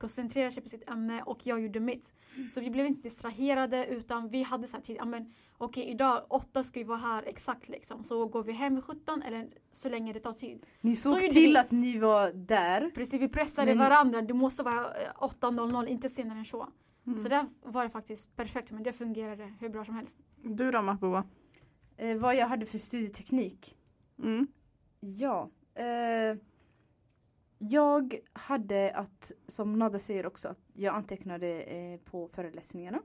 [0.00, 2.12] koncentrera sig på sitt ämne och jag gjorde mitt.
[2.50, 6.62] Så vi blev inte distraherade utan vi hade så här tid, men okej idag åtta
[6.62, 10.12] ska vi vara här exakt liksom så går vi hem vid 17 eller så länge
[10.12, 10.66] det tar tid.
[10.80, 11.56] ni så såg gjorde till vi.
[11.56, 12.90] att ni var där.
[12.94, 16.68] Precis, vi pressade Men- varandra, det måste vara eh, 8.00 inte senare än så.
[17.06, 17.18] Mm.
[17.18, 20.18] Så där var det faktiskt perfekt men det fungerade hur bra som helst.
[20.42, 21.24] Du då Mahbouba?
[21.96, 23.76] Eh, vad jag hade för studieteknik.
[24.22, 24.46] Mm.
[25.00, 25.50] Ja.
[25.74, 26.36] Eh,
[27.62, 33.02] jag hade att, som Nada säger också, att jag antecknade eh, på föreläsningarna.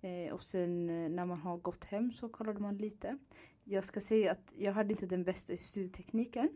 [0.00, 3.18] Eh, och sen eh, när man har gått hem så kollade man lite.
[3.64, 6.48] Jag ska säga att jag hade inte den bästa studietekniken.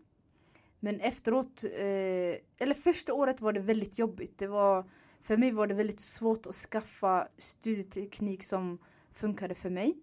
[0.80, 4.38] Men efteråt, eh, eller första året var det väldigt jobbigt.
[4.38, 8.78] Det var, för mig var det väldigt svårt att skaffa studieteknik som
[9.12, 9.98] funkade för mig.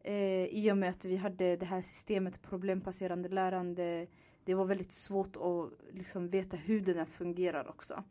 [0.00, 4.06] Eh, I och med att vi hade det här systemet problembaserande lärande.
[4.48, 8.04] Det var väldigt svårt att liksom veta hur den här fungerar också.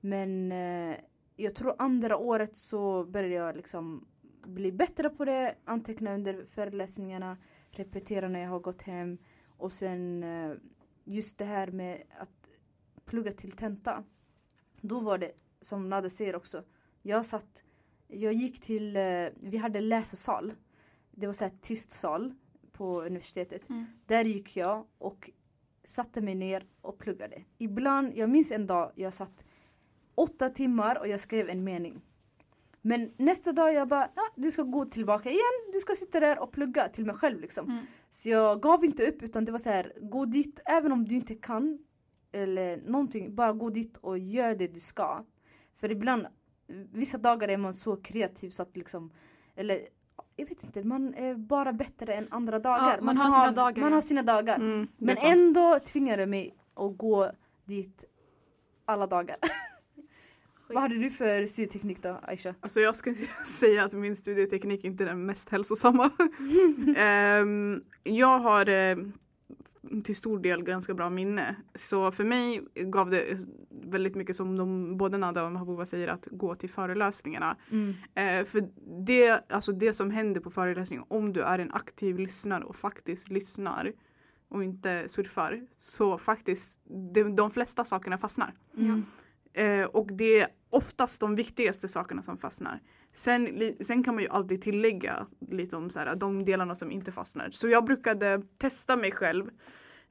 [0.00, 0.96] Men eh,
[1.36, 4.08] jag tror andra året så började jag liksom
[4.46, 5.54] bli bättre på det.
[5.64, 7.36] Anteckna under föreläsningarna.
[7.70, 9.18] Repetera när jag har gått hem.
[9.46, 10.52] Och sen eh,
[11.04, 12.48] just det här med att
[13.04, 14.04] plugga till tenta.
[14.80, 16.64] Då var det som Nade säger också.
[17.02, 17.62] Jag satt,
[18.08, 20.52] jag gick till, eh, vi hade läsesal.
[21.10, 22.34] Det var så här tyst sal
[22.72, 23.70] på universitetet.
[23.70, 23.86] Mm.
[24.06, 25.30] Där gick jag och
[25.84, 27.42] satte mig ner och pluggade.
[27.58, 29.44] Ibland, jag minns en dag jag satt
[30.14, 32.02] åtta timmar och jag skrev en mening.
[32.82, 36.38] Men nästa dag jag bara, ja, du ska gå tillbaka igen, du ska sitta där
[36.38, 37.70] och plugga till mig själv liksom.
[37.70, 37.84] Mm.
[38.10, 41.14] Så jag gav inte upp utan det var så här, gå dit även om du
[41.14, 41.78] inte kan
[42.32, 45.24] eller någonting, bara gå dit och gör det du ska.
[45.74, 46.26] För ibland,
[46.92, 49.12] vissa dagar är man så kreativ så att liksom,
[49.54, 49.88] eller
[50.36, 53.00] jag vet inte, man är bara bättre än andra dagar.
[53.00, 53.96] man kan har sina dagar, Man ja.
[53.96, 54.56] har sina dagar.
[54.56, 57.30] Mm, Men ändå tvingar det mig att gå
[57.64, 58.04] dit
[58.84, 59.36] alla dagar.
[60.68, 62.54] Vad hade du för studieteknik då Aisha?
[62.60, 63.14] Alltså jag ska
[63.46, 66.10] säga att min studieteknik inte är den mest hälsosamma.
[66.96, 68.96] Ehm, jag har eh,
[70.04, 71.56] till stor del ganska bra minne.
[71.74, 73.38] Så för mig gav det
[73.70, 77.56] väldigt mycket som de, både Nada och Mahabuba säger att gå till föreläsningarna.
[77.70, 77.94] Mm.
[78.14, 78.68] Eh, för
[79.06, 83.30] det, alltså det som händer på föreläsningen, om du är en aktiv lyssnare och faktiskt
[83.30, 83.92] lyssnar
[84.48, 86.80] och inte surfar, så faktiskt
[87.14, 88.54] de, de flesta sakerna fastnar.
[88.76, 89.04] Mm.
[89.52, 92.80] Eh, och det är oftast de viktigaste sakerna som fastnar.
[93.12, 97.12] Sen, sen kan man ju alltid tillägga lite om så här, de delarna som inte
[97.12, 97.50] fastnar.
[97.50, 99.50] Så jag brukade testa mig själv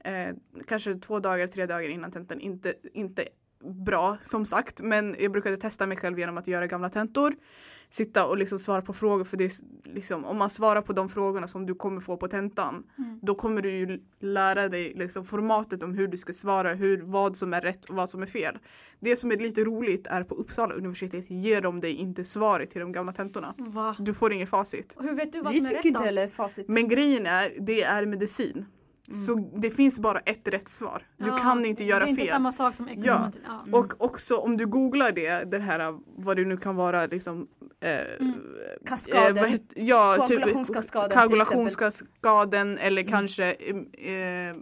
[0.04, 0.36] eh,
[0.68, 2.40] kanske två dagar, tre dagar innan tentan.
[2.40, 3.28] Inte, inte
[3.64, 7.36] bra som sagt men jag brukade testa mig själv genom att göra gamla tentor.
[7.94, 9.52] Sitta och liksom svara på frågor för det är
[9.94, 13.20] liksom, om man svarar på de frågorna som du kommer få på tentan Mm.
[13.22, 17.36] då kommer du ju lära dig liksom formatet om hur du ska svara, hur, vad
[17.38, 18.58] som är rätt och vad som är fel.
[19.00, 22.82] Det som är lite roligt är på Uppsala universitet ger de dig inte svaret till
[22.82, 23.54] de gamla tentorna.
[23.58, 23.96] Va?
[24.00, 24.96] Du får inget facit.
[24.98, 26.06] Och hur vet du vad Vi som är fick rätt inte då?
[26.06, 26.68] heller facit.
[26.68, 28.66] Men grejen är, det är medicin.
[29.08, 29.22] Mm.
[29.26, 31.04] Så det finns bara ett rätt svar.
[31.18, 32.30] Du Ja, kan inte göra Det är inte fel.
[32.30, 33.08] samma sak som ekonomi.
[33.08, 33.32] Ja.
[33.48, 33.62] Ja.
[33.62, 33.74] Mm.
[33.74, 37.48] Och också om du googlar det, det här vad det nu kan vara liksom
[37.82, 38.34] Mm.
[38.86, 39.38] Kaskaden.
[39.38, 43.12] Eh, vad het- ja, typ Koagulationskaskaden till koagulationskaskaden eller Mm.
[43.12, 44.56] kanske eh,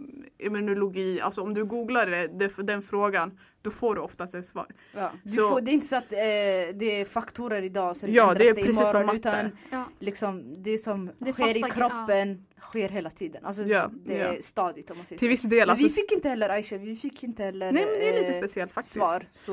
[0.46, 1.20] immunologi.
[1.20, 4.66] Alltså om du googlar det, det, den frågan då får du oftast ett svar.
[4.94, 5.10] Ja.
[5.22, 8.22] Du Så- får, det är inte så att eh, det är faktorer idag så Ja,
[8.22, 9.18] ändras det är det precis som imorgon, matte.
[9.28, 9.84] utan Ja.
[9.98, 13.44] liksom, det som Det sker i kroppen sker hela tiden.
[13.44, 14.42] Alltså Ja, det är ja.
[14.42, 15.68] stadigt om man säger Till viss del.
[15.68, 18.20] Men vi Alltså, fick inte heller Aisha, vi fick inte heller nej men det är
[18.20, 18.94] lite eh, speciellt faktiskt.
[18.94, 19.22] svar.
[19.46, 19.52] Så,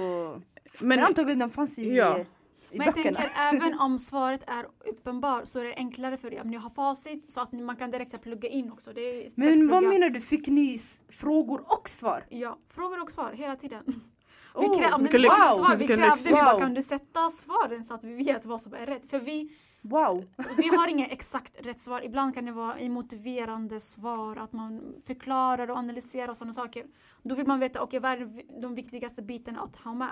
[0.82, 2.25] men, Men, antagligen den fanns i, Ja.
[2.71, 3.17] I Men jag böckerna.
[3.17, 6.69] tänker även om svaret är uppenbart så är det enklare för er om ni har
[6.69, 8.91] facit så att man kan direkt plugga in också.
[9.36, 10.77] Men vad menar du, fick ni
[11.10, 12.25] frågor och svar?
[12.30, 13.84] Ja, frågor och svar hela tiden.
[14.53, 15.36] Oh, vi krä- om det vilken inte lyx.
[15.58, 16.25] svar, vi krävde lyx.
[16.27, 16.60] vi bara Wow.
[16.60, 19.10] kan du sätta svaren så att vi vet vad som är rätt.
[19.10, 19.49] För vi,
[19.82, 20.25] Wow!
[20.58, 22.06] vi har inga exakt rätt svar.
[22.06, 26.86] Ibland kan det vara i motiverande svar, att man förklarar och analyserar och sådana saker.
[27.23, 30.10] Då vill man veta, okej vad är de viktigaste bitarna att ha med?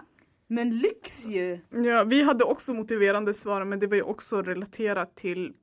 [0.48, 1.60] Men lyx ju!
[1.70, 5.54] ja, vi hade också motiverande svar men det var ju också relaterat till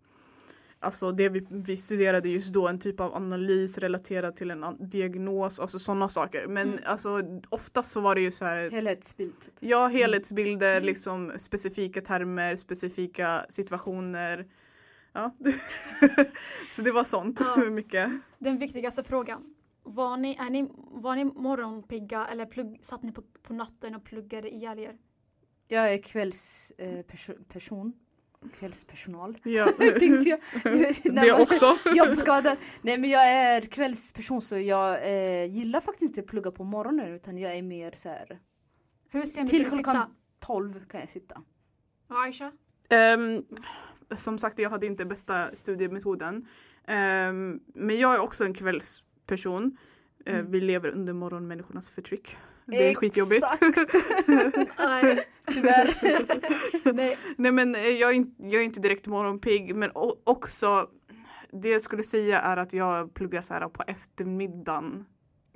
[0.84, 5.60] Alltså det vi, vi studerade just då, en typ av analys relaterad till en diagnos,
[5.60, 6.46] alltså sådana saker.
[6.46, 6.80] Men Mm.
[6.84, 9.40] alltså oftast så var det ju så här Helhetsbild.
[9.40, 9.52] Typ.
[9.60, 10.84] Ja, helhetsbilder, Mm.
[10.86, 14.46] liksom specifika termer, specifika situationer.
[15.12, 15.34] Ja.
[16.70, 17.56] så det var sånt Ja.
[17.70, 18.10] mycket.
[18.38, 19.51] Den viktigaste frågan.
[19.82, 24.04] Var ni, är ni, var ni morgonpigga eller plugg, satt ni på, på natten och
[24.04, 24.96] pluggade ihjäl er?
[25.68, 26.96] Jag är kvällsperson.
[26.98, 27.92] Eh, perso- person.
[28.58, 29.38] Kvällspersonal.
[29.44, 29.66] Ja.
[29.78, 30.40] Tänkte jag.
[31.14, 31.76] Det också.
[31.94, 32.56] Jobbskadad.
[32.82, 37.12] Nej men jag är kvällsperson så jag eh, gillar faktiskt inte att plugga på morgonen
[37.14, 38.40] utan jag är mer så här.
[39.10, 40.10] Hur sen Till klockan- sitta?
[40.38, 41.42] 12 kan jag sitta.
[42.08, 42.52] Och Aisha?
[42.88, 43.44] Ehm,
[44.16, 46.46] som sagt, jag hade inte bästa studiemetoden.
[46.86, 49.11] Ehm, men jag är också en kvällsperson.
[49.30, 50.50] Eh, Mm.
[50.50, 52.36] Vi lever under morgonmänniskornas förtryck.
[52.66, 53.44] Det är skitjobbigt.
[53.60, 55.24] Exakt, Nej.
[55.46, 55.90] tyvärr.
[56.92, 57.18] Nej.
[57.36, 59.90] Nej men eh, jag är, inte, jag är inte direkt morgonpigg men
[60.24, 60.88] också
[61.52, 65.04] det jag skulle säga är att jag pluggar så här på eftermiddagen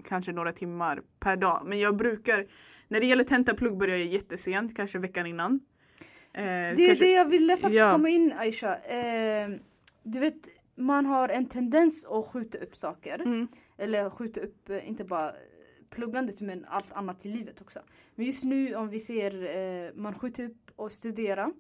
[0.09, 1.63] kanske några timmar per dag.
[1.67, 2.47] Men jag brukar,
[2.89, 5.61] när det gäller tentaplugg börjar jag jättesent, kanske veckan innan.
[6.33, 7.93] Eh, Det är kanske, det jag ville faktiskt Ja.
[7.93, 8.75] komma in Aisha.
[8.77, 9.49] Eh,
[10.03, 10.37] du vet,
[10.77, 13.21] man har en tendens att skjuta upp saker.
[13.21, 15.33] Mm, Eller skjuta upp, eh, inte bara
[15.91, 17.81] pluggandet men allt annat i livet också.
[18.15, 21.53] Men just nu om vi ser, eh, man skjuter upp och studera.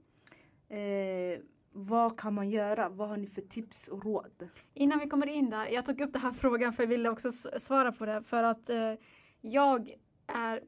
[0.68, 1.40] Eh,
[1.72, 2.88] vad kan man göra?
[2.88, 4.48] Vad har ni för tips och råd?
[4.74, 7.32] Innan vi kommer in där, jag tog upp den här frågan för jag ville också
[7.58, 8.22] svara på det.
[8.22, 8.94] För att eh,
[9.40, 9.94] jag
[10.26, 10.62] är,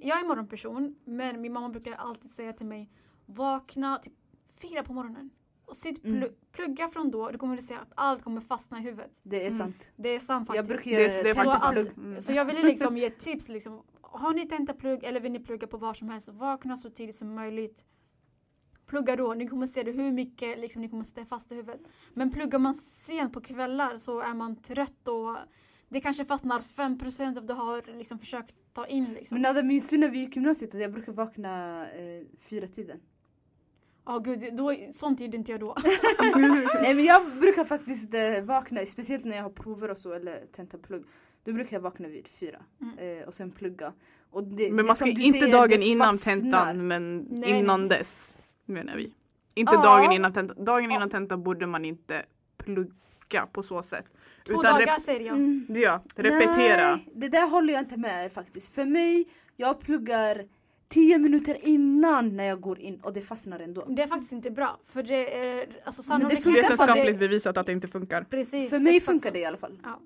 [0.00, 2.90] jag är morgonperson men min mamma brukar alltid säga till mig
[3.26, 4.12] vakna typ
[4.62, 5.30] fyra på morgonen
[5.72, 6.22] och sitt Mm.
[6.22, 7.30] plu- plugga från då.
[7.30, 9.10] Du kommer att se att allt kommer fastna i huvudet.
[9.22, 9.58] Det är Mm.
[9.58, 9.90] sant.
[9.96, 10.56] Det är sant faktiskt.
[10.56, 11.96] Jag brukar Det- göra det är faktiskt sant.
[11.96, 12.20] Mm.
[12.20, 13.48] Så jag ville liksom ge ett tips.
[13.48, 13.82] Liksom.
[14.00, 17.34] Har ni tentaplugg eller vill ni plugga på var som helst, vakna så tidigt som
[17.34, 17.84] möjligt.
[18.86, 21.80] Plugga då, ni kommer se det hur mycket liksom, ni kommer sitta fast i huvudet.
[22.14, 25.36] Men pluggar man sent på kvällar så är man trött och
[25.88, 29.04] det kanske fastnar 5% av det du har liksom, försökt ta in.
[29.14, 29.34] Liksom.
[29.34, 33.00] Men Nada, minns du när vi gick gymnasiet att jag brukar vakna eh, fyra tiden?
[34.06, 35.76] Ja gud, då, sånt gjorde inte jag då.
[36.82, 40.46] Nej men jag brukar faktiskt eh, vakna, speciellt när jag har prover och så eller
[40.56, 41.04] tentaplugg.
[41.44, 43.18] Då brukar jag vakna vid fyra Mm.
[43.20, 43.92] eh, och sen plugga.
[44.30, 48.96] Och det, Men man ska inte säger, dagen innan tentan men Nej, innan dess menar
[48.96, 49.12] vi.
[49.54, 49.82] Inte Ja.
[49.82, 50.64] dagen innan tentan.
[50.64, 52.22] Dagen innan tentan borde man inte
[52.56, 54.04] plugga på så sätt.
[54.46, 55.36] Två Utan dagar säger jag.
[55.36, 55.66] Mm.
[55.68, 56.96] Ja, repetera.
[56.96, 58.74] Nej, det där håller jag inte med faktiskt.
[58.74, 60.44] För mig, jag pluggar
[60.92, 63.84] 10 minuter innan när jag går in och det fastnar ändå.
[63.88, 64.76] Det är faktiskt inte bra.
[64.86, 68.22] För det är alltså Men det Vetenskapligt bevisat att det inte funkar.
[68.30, 69.32] Precis, För mig funkar så.
[69.32, 69.78] det i alla fall.
[69.84, 70.00] Ja.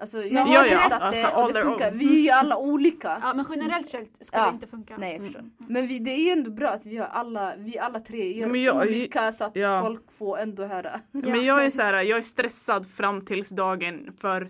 [0.00, 1.92] Alltså jag Men- har Ja, ja, testat alltså, det och all det funkar.
[1.92, 3.18] Vi är ju alla olika.
[3.22, 4.44] Ja men generellt sett ska Ja.
[4.46, 4.96] det inte funka.
[4.98, 5.40] Nej jag förstår.
[5.40, 5.52] Mm.
[5.68, 8.48] Men vi, det är ju ändå bra att vi har alla, vi alla tre gör
[8.48, 9.82] Men jag- olika så att ja.
[9.82, 11.00] folk får ändå höra.
[11.12, 14.48] Men jag är så här, jag är stressad fram tills dagen för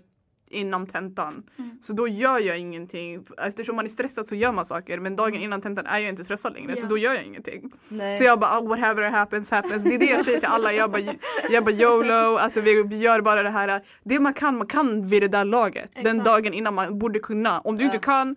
[0.49, 1.43] innan tentan.
[1.57, 1.71] Mm.
[1.81, 3.25] Så då gör jag ingenting.
[3.47, 5.43] Eftersom man är stressad så gör man saker men dagen Mm.
[5.43, 6.89] innan tentan är jag inte stressad längre så Ja.
[6.89, 7.71] då gör jag ingenting.
[7.87, 8.15] Nej.
[8.15, 9.83] Så jag bara oh, whatever happens happens.
[9.83, 10.73] Det är det jag säger till alla.
[10.73, 11.01] Jag bara,
[11.49, 13.81] jag bara YOLO, alltså vi, vi gör bara det här.
[14.03, 15.91] Det man kan, man kan vid det där laget.
[15.95, 16.25] Den Exakt.
[16.25, 17.59] dagen innan man borde kunna.
[17.59, 18.35] Om du inte kan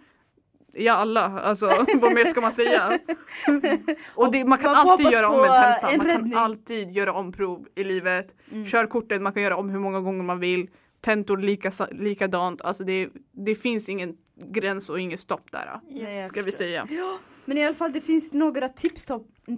[0.74, 2.98] Ja alla, alltså vad mer ska man säga?
[4.14, 7.12] Och det, man kan Man alltid göra om en tenta, en man kan alltid göra
[7.12, 8.34] om prov i livet.
[8.52, 8.64] Mm.
[8.66, 10.68] Körkortet, man kan göra om hur många gånger man vill.
[11.02, 15.80] Tentor lika, likadant, alltså det, det finns ingen gräns och inget stopp där.
[15.88, 16.88] Jag Ska vi säga.
[16.90, 19.08] Ja, men i alla fall det finns några tips,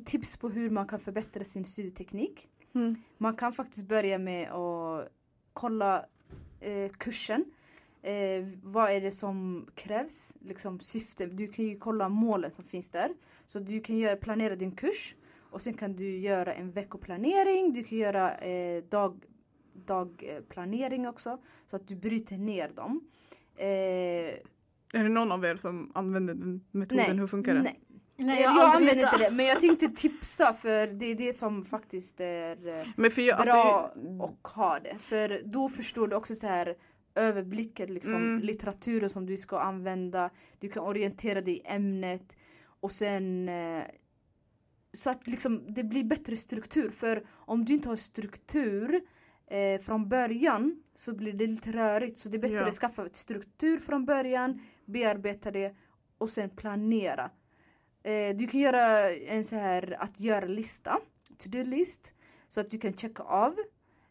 [0.04, 2.48] tips på hur man kan förbättra sin studieteknik.
[2.74, 2.96] Mm.
[3.18, 5.08] Man kan faktiskt börja med att
[5.52, 6.06] kolla
[6.60, 7.44] eh, kursen.
[8.02, 10.36] Eh, vad är det som krävs?
[10.40, 11.26] Liksom syfte.
[11.26, 13.10] Du kan ju kolla målen som finns där.
[13.46, 15.16] Så du kan göra, planera din kurs.
[15.50, 17.72] Och sen kan du göra en veckoplanering.
[17.72, 19.24] Du kan göra eh, dag,
[19.74, 21.38] dagplanering också.
[21.66, 23.00] Så att du bryter ner dem.
[23.56, 27.04] Eh, Är det någon av er som använder den metoden?
[27.08, 27.62] nej, Hur funkar det?
[27.62, 27.80] nej.
[28.16, 31.64] Nej, jag aldrig använder inte det men jag tänkte tipsa för det är det som
[31.64, 34.98] faktiskt är eh, Men för jag, bra alltså, att ha det.
[34.98, 36.76] För då förstår du också så här
[37.14, 38.40] överblicken, liksom, Mm.
[38.42, 40.30] litteraturen som du ska använda.
[40.58, 42.36] Du kan orientera dig i ämnet.
[42.80, 43.84] Och sen eh,
[44.92, 46.90] så att liksom, det blir bättre struktur.
[46.90, 49.00] För om du inte har struktur
[49.46, 52.18] eh, från början så blir det lite rörigt.
[52.18, 52.68] Så det är bättre Ja.
[52.68, 55.74] att skaffa ett struktur från början, bearbeta det
[56.18, 57.30] och sen planera.
[58.02, 60.98] Eh, du kan göra en så här att göra-lista,
[61.38, 62.14] to-do-list,
[62.48, 63.54] så att du kan checka av.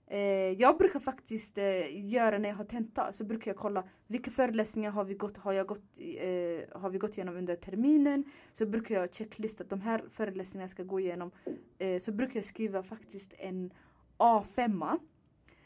[0.07, 0.19] Eh,
[0.51, 4.91] jag brukar faktiskt eh, göra när jag har tenta så brukar jag kolla vilka föreläsningar
[4.91, 8.23] har vi gått, har jag gått, eh, har vi gått igenom under terminen.
[8.51, 11.31] Så brukar jag checklista de här föreläsningarna ska gå igenom.
[11.77, 13.73] Eh, så brukar jag skriva faktiskt en
[14.17, 14.99] A5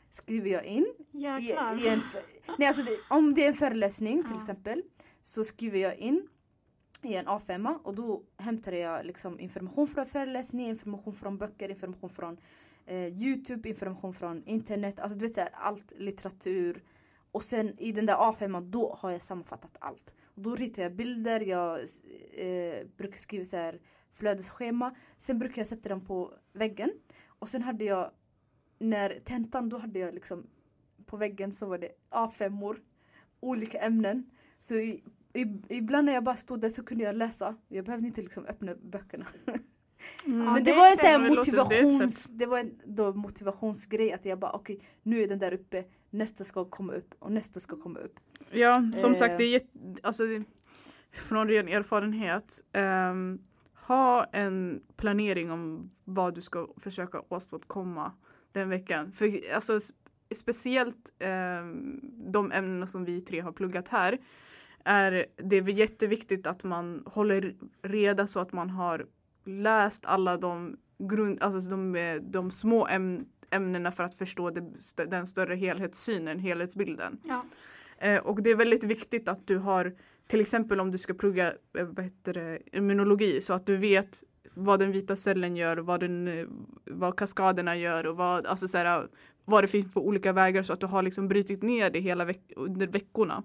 [0.09, 0.85] skriver jag in.
[1.11, 1.17] I,
[1.83, 2.01] i en,
[2.57, 4.41] nej, alltså det, om det är en föreläsning till Ja.
[4.41, 4.83] exempel
[5.23, 6.27] så skriver jag in
[7.01, 12.09] i en A5 och då hämtar jag liksom information från föreläsningen, information från böcker, information
[12.09, 12.37] från
[12.85, 16.83] eh, Youtube, information från internet, alltså du vet såhär allt litteratur.
[17.31, 20.13] Och sen i den där A5 då har jag sammanfattat allt.
[20.25, 21.79] Och då ritar jag bilder, jag
[22.33, 23.79] eh, brukar skriva så här
[24.13, 24.95] flödesschema.
[25.17, 26.91] Sen brukar jag sätta dem på väggen.
[27.39, 28.11] Och sen hade jag,
[28.79, 30.47] när tentan då hade jag liksom
[31.05, 32.77] på väggen så var det A5-or,
[33.39, 34.29] olika ämnen.
[34.59, 37.55] Så i, i, ibland när jag bara stod där så kunde jag läsa.
[37.67, 39.25] Jag behövde inte liksom öppna böckerna.
[40.25, 40.39] Mm.
[40.45, 41.19] Ja, Men det det är var en sån här.
[41.19, 42.23] Det det motivations...
[42.25, 46.43] Det var en då motivationsgrej att jag bara okej nu är den där uppe, nästa
[46.43, 48.19] ska komma upp och nästa ska komma upp.
[48.51, 49.15] Ja, som Eh.
[49.15, 49.61] sagt, det är
[50.03, 50.43] alltså, det,
[51.11, 52.63] från ren erfarenhet.
[52.73, 53.39] ehm,
[53.73, 58.11] ha en planering om vad du ska försöka åstadkomma
[58.59, 59.11] den veckan.
[59.11, 59.79] För alltså,
[60.35, 61.99] speciellt ehm,
[62.31, 64.17] de ämnena som vi tre har pluggat här
[64.85, 69.05] är det är jätteviktigt att man håller reda så att man har
[69.45, 74.63] läst alla de, grund, alltså de, eh, de små äm, ämnena för att förstå det,
[75.07, 77.19] den större helhetssynen, helhetsbilden.
[77.23, 77.45] Ja.
[77.97, 79.95] Eh, och det är väldigt viktigt att du har
[80.27, 84.23] till exempel om du ska plugga eh, vad heter det, immunologi så att du vet
[84.57, 86.47] vad den vita cellen gör, vad, den,
[86.85, 89.07] vad kaskaderna gör och vad, alltså så här,
[89.45, 92.25] vad det finns för olika vägar så att du har liksom brutit ner det hela
[92.25, 93.43] veck- under veckorna.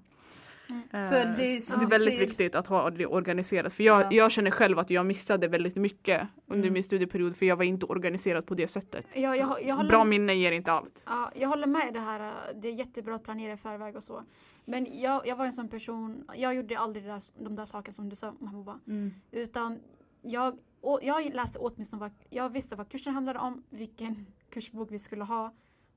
[0.70, 0.82] Mm.
[0.92, 3.72] Eh, För det är det är väldigt säger- viktigt att ha det organiserat.
[3.72, 4.08] För jag, Ja.
[4.12, 6.72] jag känner själv att jag missade väldigt mycket under Mm.
[6.74, 9.06] min studieperiod för jag var inte organiserad på det sättet.
[9.14, 11.02] Jag, jag, jag, håller, Bra minne ger inte allt.
[11.06, 12.32] ja, jag håller med i det här.
[12.62, 14.22] Det är jättebra att planera i förväg och så.
[14.64, 18.08] Men jag, jag var en sån person, jag gjorde aldrig där, de där sakerna som
[18.08, 18.78] du sa Mahbouba.
[18.86, 19.10] Mm.
[19.30, 19.78] Utan
[20.22, 24.98] jag, å- jag läste åtminstone vad, jag visste vad kursen handlade om, vilken kursbok vi
[24.98, 25.54] skulle ha.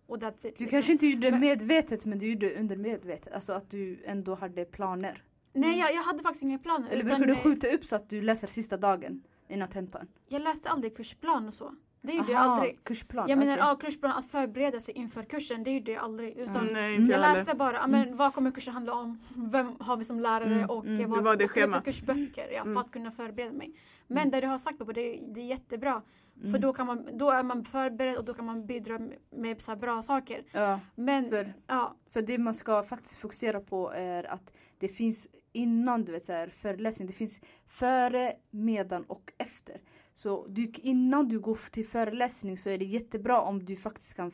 [0.08, 0.42] Och that's it.
[0.44, 0.68] Du liksom.
[0.68, 3.34] kanske inte gjorde det medvetet men du gjorde under medvetet.
[3.34, 5.24] Alltså att du ändå hade planer.
[5.54, 6.90] Nej, jag, jag hade faktiskt inga planer.
[6.90, 10.08] Eller brukar du skjuta upp så att du läser sista dagen innan tentan?
[10.28, 11.76] Jag läste aldrig kursplan och så.
[12.06, 12.84] Det gjorde jag Aha, aldrig.
[12.84, 13.30] kursplan.
[13.30, 13.66] Jag menar, okej.
[13.68, 16.38] ja, kursplan, att förbereda sig inför kursen, det gjorde jag aldrig.
[16.38, 16.74] Utan Mm.
[16.74, 19.20] Nej, Jag jag läste bara, men, vad kommer kursen handla om?
[19.52, 20.54] Vem har vi som lärare?
[20.56, 21.10] Mm, och mm.
[21.10, 22.48] vad, Det det vad jag för kursböcker?
[22.52, 22.78] Ja, för Mm.
[22.78, 23.74] att kunna förbereda mig.
[24.08, 24.32] Men Mm.
[24.32, 26.02] det du har sagt på det, det är jättebra.
[26.42, 26.62] För Mm.
[26.62, 29.72] då, kan man, då är man förberedd och då kan man bidra med, med så
[29.72, 30.44] här bra saker.
[30.52, 35.28] Ja, Men för, ja, för det man ska faktiskt fokusera på är att det finns
[35.54, 39.82] innan du vet så här, föreläsning, det finns före, medan och efter.
[40.18, 44.32] Så du, innan du går till föreläsning så är det jättebra om du faktiskt kan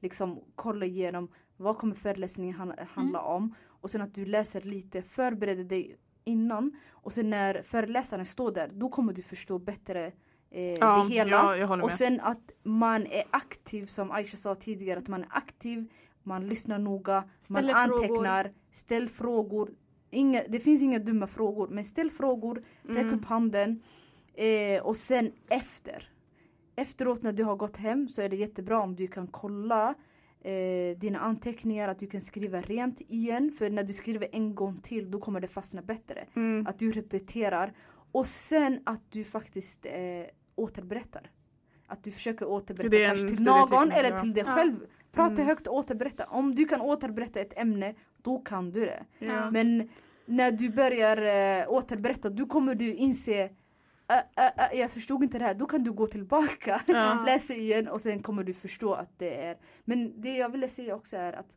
[0.00, 3.54] liksom kolla igenom vad kommer föreläsningen han- handla om?
[3.66, 6.72] Och sen att du läser lite, förbereder dig innan.
[6.90, 10.12] Och sen när föreläsaren står där, då kommer du förstå bättre
[10.50, 11.56] eh, Ja, det hela.
[11.56, 15.90] ja, och sen att man är aktiv som Aisha sa tidigare, att man är aktiv,
[16.22, 18.04] man lyssnar noga, Ställer man frågor.
[18.04, 19.70] antecknar, ställ frågor.
[20.10, 23.14] Inga, det finns inga dumma frågor, men ställ frågor, räck Mm.
[23.18, 23.82] upp handen.
[24.38, 26.08] Eh, och sen efter.
[26.76, 29.94] Efteråt när du har gått hem så är det jättebra om du kan kolla
[30.40, 33.52] eh, dina anteckningar, att du kan skriva rent igen.
[33.58, 36.24] För när du skriver en gång till då kommer det fastna bättre.
[36.36, 36.66] Mm.
[36.66, 37.72] Att du repeterar.
[38.12, 39.92] Och sen att du faktiskt eh,
[40.56, 41.30] återberättar.
[41.86, 44.20] Att du försöker återberätta kanske till någon eller ja.
[44.20, 44.52] till dig Ja.
[44.54, 44.76] själv.
[45.12, 45.46] Prata Mm.
[45.46, 46.24] högt och återberätta.
[46.26, 49.04] Om du kan återberätta ett ämne, då kan du det.
[49.18, 49.50] Ja.
[49.50, 49.88] Men
[50.26, 51.16] när du börjar
[51.60, 53.50] eh, återberätta, då kommer du inse
[54.08, 57.22] "Ä, ä, ä, jag förstod inte det här, då kan du gå tillbaka, Ja.
[57.26, 60.94] läsa igen och sen kommer du förstå att det är Men det jag ville säga
[60.94, 61.56] också är att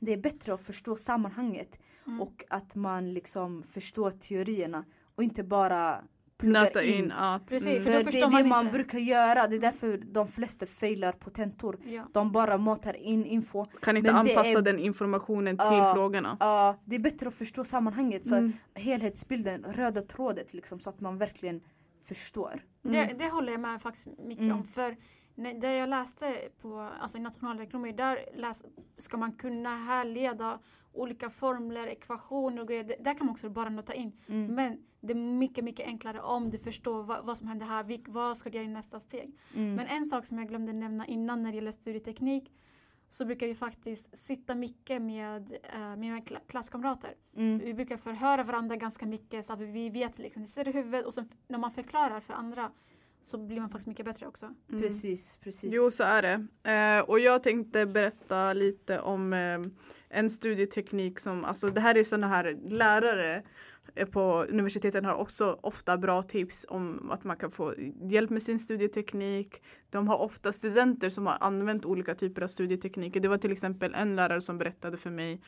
[0.00, 2.20] det är bättre att förstå sammanhanget Mm.
[2.20, 6.04] och att man liksom förstår teorierna och inte bara
[6.40, 7.12] pluggar Nöta in.
[7.18, 7.40] Ja.
[7.46, 7.82] Precis, Mm.
[7.82, 8.72] för För då det förstår är det man man inte.
[8.72, 11.78] brukar göra, det är därför de flesta failar på tentor.
[11.86, 12.06] Ja.
[12.12, 13.64] De bara matar in info.
[13.64, 15.92] Kan inte Men det anpassa är- den informationen till Ja.
[15.94, 16.36] frågorna.
[16.40, 18.52] Ja, det är bättre att förstå sammanhanget, så Mm.
[18.74, 21.60] helhetsbilden, röda trådet liksom, så att man verkligen
[22.04, 22.62] förstår.
[22.84, 22.96] Mm.
[23.08, 24.56] Det, det håller jag med faktiskt mycket Mm.
[24.56, 24.64] om.
[24.64, 24.96] För
[25.34, 28.64] när, det jag läste på alltså i nationalekonomi, där läs,
[28.98, 30.58] ska man kunna härleda
[30.92, 32.84] olika formler, ekvationer och grejer.
[32.84, 34.12] Det, där kan man också bara nota in.
[34.28, 34.54] Mm.
[34.54, 38.36] Men det är mycket, mycket enklare om du förstår vad, vad som händer här, vad
[38.36, 39.38] ska du göra i nästa steg.
[39.54, 39.74] Mm.
[39.74, 42.52] Men en sak som jag glömde nämna innan när det gäller studieteknik
[43.08, 47.10] så brukar vi faktiskt sitta mycket med, eh, med mina kla- klasskamrater.
[47.36, 47.58] Mm.
[47.58, 51.06] Vi brukar förhöra varandra ganska mycket så att vi vet liksom, det sitter i huvudet
[51.06, 52.70] och sen när man förklarar för andra
[53.22, 54.46] så blir man faktiskt mycket bättre också.
[54.46, 54.82] Mm.
[54.82, 55.72] Precis, precis.
[55.74, 56.46] Jo så är det.
[56.70, 59.58] Eh, och jag tänkte berätta lite om eh,
[60.08, 63.42] en studieteknik som, alltså det här är sådana här lärare
[64.12, 67.74] på universiteten har också ofta bra tips om att man kan få
[68.10, 69.62] hjälp med sin studieteknik.
[69.90, 73.20] De har ofta studenter som har använt olika typer av studietekniker.
[73.20, 75.40] Det var till exempel en lärare som berättade för mig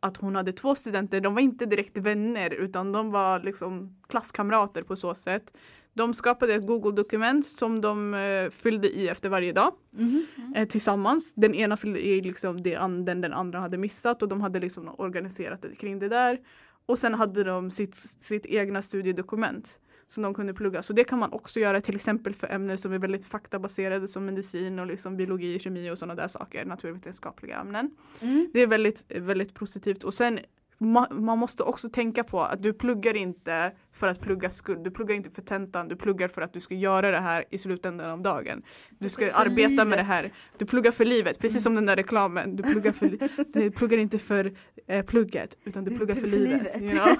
[0.00, 4.82] att hon hade två studenter, de var inte direkt vänner utan de var liksom klasskamrater
[4.82, 5.52] på så sätt.
[5.94, 10.26] De skapade ett Google-dokument som de eh, fyllde i efter varje dag Mhm.
[10.56, 11.34] eh, tillsammans.
[11.34, 14.60] Den ena fyllde i liksom det an- den, den andra hade missat och de hade
[14.60, 16.38] liksom organiserat det kring det där.
[16.86, 20.82] Och sen hade de sitt, sitt egna studiedokument som de kunde plugga.
[20.82, 24.26] Så det kan man också göra till exempel för ämnen som är väldigt faktabaserade som
[24.26, 27.90] medicin och liksom biologi, kemi och sådana där saker, naturvetenskapliga ämnen.
[28.20, 28.50] Mm.
[28.52, 30.04] Det är väldigt, väldigt positivt.
[30.04, 30.40] Och sen
[30.78, 34.82] ma- man måste också tänka på att du pluggar inte för att plugga skull.
[34.82, 35.88] Du pluggar inte för tentan.
[35.88, 38.62] Du pluggar för att du ska göra det här i slutändan av dagen.
[38.98, 40.06] Du ska För arbeta med det livet.
[40.06, 40.30] här.
[40.58, 42.56] Du pluggar för livet, precis som den där reklamen.
[42.56, 43.18] Du pluggar, för,
[43.60, 44.52] du pluggar inte för
[44.88, 46.80] eh, plugget utan du Du pluggar för för livet.
[46.80, 46.94] livet.
[46.96, 47.16] Ja.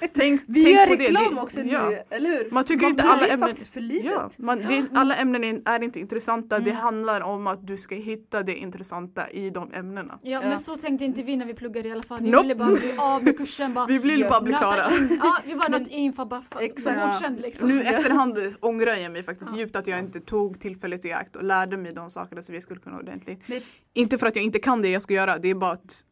[0.14, 1.04] tänk, Vi tänk gör på det.
[1.04, 1.88] reklam Det- också ja.
[1.90, 2.50] nu, eller hur?
[2.50, 4.12] Man tycker Man inte alla ämnen faktiskt för livet.
[4.14, 6.58] Ja, man, det, alla ämnen är, inte intressanta.
[6.58, 6.82] Det Mm.
[6.82, 10.18] handlar om att du ska hitta det intressanta i de ämnena.
[10.22, 10.40] Ja, Ja.
[10.48, 12.22] men så tänkte inte vi när vi pluggade i alla fall.
[12.22, 12.42] Vi Nope.
[12.42, 13.74] ville bara bli av med kursen.
[13.78, 14.90] Bara, Vi vill Ja, bara bli klara.
[14.96, 15.18] In.
[15.22, 17.68] Ja, vi bara in för godkänd liksom.
[17.68, 19.58] Nu efterhand ångrar jag mig faktiskt Ja.
[19.58, 22.62] djupt att jag inte tog tillfället i akt och lärde mig de sakerna som jag
[22.62, 23.48] skulle kunna ordentligt.
[23.48, 23.60] Men-
[23.94, 26.04] Inte för att jag inte kan det jag ska göra, det är bara att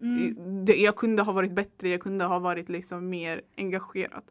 [0.00, 0.64] Mm.
[0.64, 4.22] det, jag kunde ha varit bättre, jag kunde ha varit liksom mer engagerad.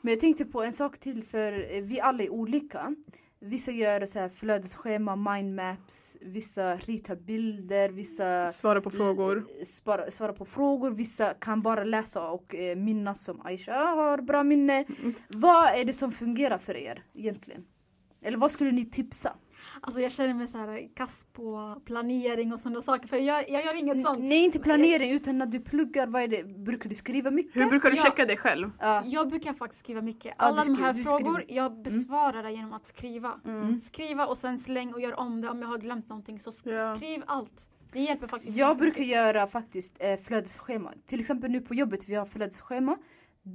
[0.00, 2.94] Men jag tänkte på en sak till för vi alla är olika.
[3.40, 9.36] Vissa gör så här flödesschema, mindmaps, vissa ritar bilder, vissa Svara på frågor.
[9.58, 14.18] eh, Svara, svara på frågor, vissa kan bara läsa och eh, minnas som Aisha har
[14.22, 14.84] bra minne.
[15.02, 15.14] Mm.
[15.28, 17.64] Vad är det som fungerar för er egentligen?
[18.22, 19.36] Eller vad skulle ni tipsa?
[19.82, 23.08] Alltså jag känner mig så här kass på planering och sådana saker.
[23.08, 24.18] För jag, jag gör inget sånt.
[24.18, 26.44] Nej inte planering utan när du pluggar, vad är det?
[26.44, 27.56] Brukar du skriva mycket?
[27.62, 28.02] Hur brukar du Ja.
[28.02, 28.70] checka dig själv?
[28.80, 29.02] Ja.
[29.06, 30.24] Jag brukar faktiskt skriva mycket.
[30.38, 31.44] Ja, Alla du de här frågor, skriver.
[31.56, 33.40] jag besvarar det genom att skriva.
[33.44, 33.80] Mm.
[33.80, 36.40] Skriva och sen släng och gör om det om jag har glömt någonting.
[36.40, 36.96] Så sk- Ja.
[36.96, 37.68] skriv allt.
[37.92, 39.16] Det hjälper faktiskt Jag brukar mycket.
[39.16, 40.92] göra faktiskt eh, flödesschema.
[41.06, 42.96] Till exempel nu på jobbet, vi har flödesschema.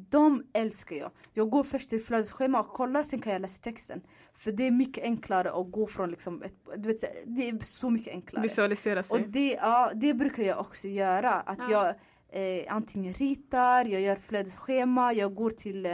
[0.09, 1.11] De älskar jag.
[1.33, 4.01] Jag går först till flödesschema och kollar, sen kan jag läsa texten.
[4.33, 7.89] För det är mycket enklare att gå från liksom, ett, du vet, det är så
[7.89, 8.41] mycket enklare.
[8.43, 9.25] Visualisera Och sig.
[9.27, 11.31] det, ja, det brukar jag också göra.
[11.33, 11.95] Att Ja.
[12.31, 15.91] jag eh, antingen ritar, jag gör flödesschema, jag går till eh,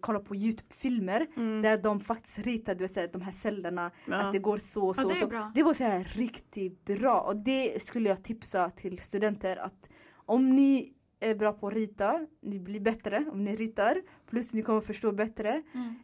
[0.00, 1.62] kollar på Youtube-filmer Mm.
[1.62, 4.14] där de faktiskt ritar du vet, så de här cellerna, Ja.
[4.16, 5.08] att det går så och Ja, så.
[5.08, 5.26] det så.
[5.26, 5.52] bra.
[5.54, 9.90] det var så här riktigt bra och det skulle jag tipsa till studenter att
[10.26, 10.92] om ni
[11.24, 12.26] är bra på att rita.
[12.42, 14.02] Ni blir bättre om ni ritar.
[14.26, 15.62] Plus ni kommer förstå bättre.
[15.74, 15.94] Mm.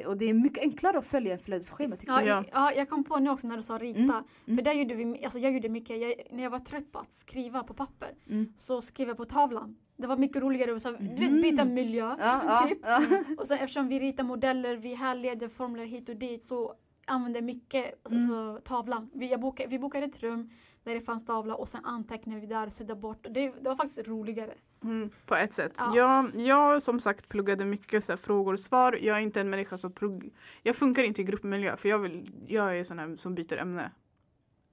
[0.00, 2.44] Eh, och det är mycket enklare att följa en flödesschema tycker Ja, jag.
[2.44, 2.44] ja.
[2.52, 3.98] ja, jag kom på nu också när du sa rita.
[4.00, 4.10] Mm,
[4.46, 4.56] mm.
[4.58, 7.12] För där gjorde vi, alltså jag gjorde mycket, jag, när jag var trött på att
[7.12, 8.52] skriva på papper Mm.
[8.56, 9.76] så skrev jag på tavlan.
[9.96, 12.16] Det var mycket roligare att du vet, byta miljö.
[12.20, 12.78] Ja, typ.
[12.82, 13.02] ja.
[13.38, 16.74] Och sen eftersom vi ritar modeller, vi härleder formler hit och dit så
[17.06, 18.22] använde mycket Mm.
[18.22, 19.10] alltså, tavlan.
[19.14, 20.50] Vi, bokade, vi bokade ett rum
[20.88, 23.18] där det fanns tavla och sen antecknade vi där och suddade bort.
[23.22, 23.30] Det,
[23.60, 24.54] det var faktiskt roligare.
[24.84, 25.72] Mm, på ett sätt.
[25.78, 25.96] Ja.
[25.96, 28.98] Jag, jag som sagt pluggade mycket så här, frågor och svar.
[29.02, 30.34] Jag är inte en människa som plugg...
[30.62, 33.90] Jag funkar inte i gruppmiljö för jag, vill, jag är sån här som byter ämne.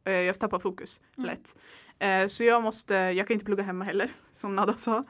[0.03, 1.29] Eh, Jag tappar fokus Mm.
[1.29, 1.57] lätt.
[1.99, 5.03] Eh, Så jag måste, jag kan inte plugga hemma heller som Nada sa.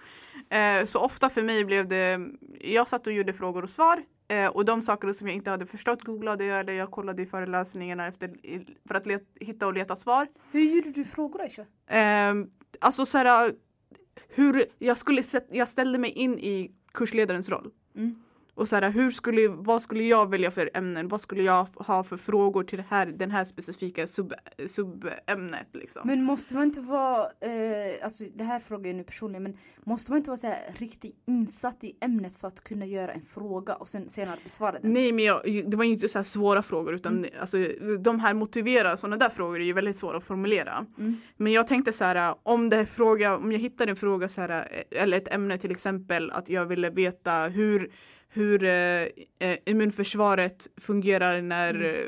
[0.49, 2.19] Eh, Så ofta för mig blev det,
[2.61, 4.03] jag satt och gjorde frågor och svar.
[4.27, 7.25] Eh, Och de saker som jag inte hade förstått googlade jag eller jag kollade i
[7.25, 8.31] föreläsningarna efter,
[8.87, 10.27] för att let, hitta och leta svar.
[10.51, 11.65] Hur gjorde du frågor Aisha?
[11.87, 12.33] Eh,
[12.79, 13.53] alltså så här,
[14.29, 17.71] hur jag skulle jag ställde mig in i kursledarens roll.
[17.95, 18.15] Mm.
[18.55, 21.07] Och så här, hur skulle, vad skulle jag välja för ämnen?
[21.07, 24.33] Vad skulle jag ha för frågor till det här, den här specifika sub,
[24.67, 25.67] subämnet?
[25.73, 26.01] Liksom?
[26.05, 30.11] Men måste man inte vara, eh, alltså det här frågar jag nu personligen, men måste
[30.11, 33.75] man inte vara så här riktigt insatt i ämnet för att kunna göra en fråga
[33.75, 34.93] och sen senare besvara den?
[34.93, 37.29] Nej men jag, det var ju inte så här svåra frågor utan Mm.
[37.39, 37.57] alltså,
[37.99, 40.85] de här motivera, sådana där frågor är ju väldigt svåra att formulera.
[40.97, 41.17] Mm.
[41.37, 44.67] Men jag tänkte så här om det fråga, om jag hittar en fråga så här,
[44.91, 47.91] eller ett ämne till exempel att jag ville veta hur
[48.35, 48.71] hur eh,
[49.39, 51.85] eh, immunförsvaret fungerar när Mm.
[51.95, 52.05] eh,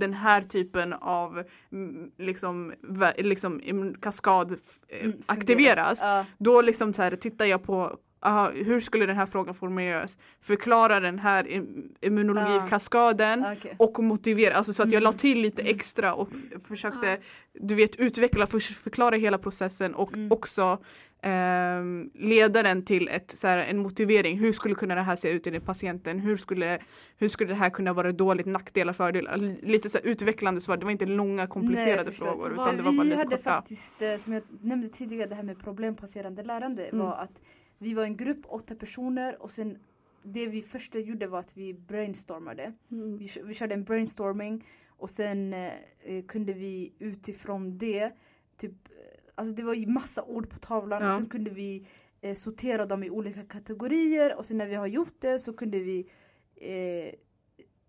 [0.00, 1.42] den här typen av
[1.72, 2.72] mm, liksom,
[3.18, 3.60] liksom
[4.00, 4.52] kaskad
[4.88, 6.00] eh, Mm, aktiveras.
[6.02, 6.26] Ja.
[6.38, 10.18] Då liksom så här, tittar jag på aha, hur skulle den här frågan formuleras?
[10.40, 13.74] Förklara den här im- immunologikaskaden Ah, okej.
[13.78, 15.18] och motivera, alltså så att jag la Mm.
[15.18, 16.28] till lite extra och
[16.64, 17.18] försökte
[17.52, 20.32] du vet utveckla, för, förklara hela processen och Mm.
[20.32, 20.78] också
[21.22, 24.38] ehm, leda den till ett, så här, en motivering.
[24.38, 26.18] Hur skulle kunna det här se ut enligt patienten?
[26.20, 26.78] Hur skulle,
[27.18, 29.36] hur skulle det här kunna vara dåligt, nackdelar, fördelar?
[29.66, 32.26] Lite så här, utvecklande svar, det var inte långa Nej, komplicerade förstår.
[32.26, 33.50] frågor utan det var vi bara lite hade korta.
[33.50, 37.06] faktiskt, eh, som jag nämnde tidigare, det här med problembaserande lärande Mm.
[37.06, 37.40] var att
[37.80, 39.78] vi var en grupp, åtta personer och sen
[40.22, 42.72] det vi först gjorde var att vi brainstormade.
[42.90, 43.18] Mm.
[43.18, 48.12] Vi, vi körde en brainstorming och sen eh, eh, kunde vi utifrån det,
[48.56, 51.12] typ, eh, alltså det var ju massa ord på tavlan Ja.
[51.12, 51.86] och sen kunde vi
[52.20, 55.78] eh, sortera dem i olika kategorier och sen när vi har gjort det så kunde
[55.78, 56.10] vi
[56.56, 57.14] eh,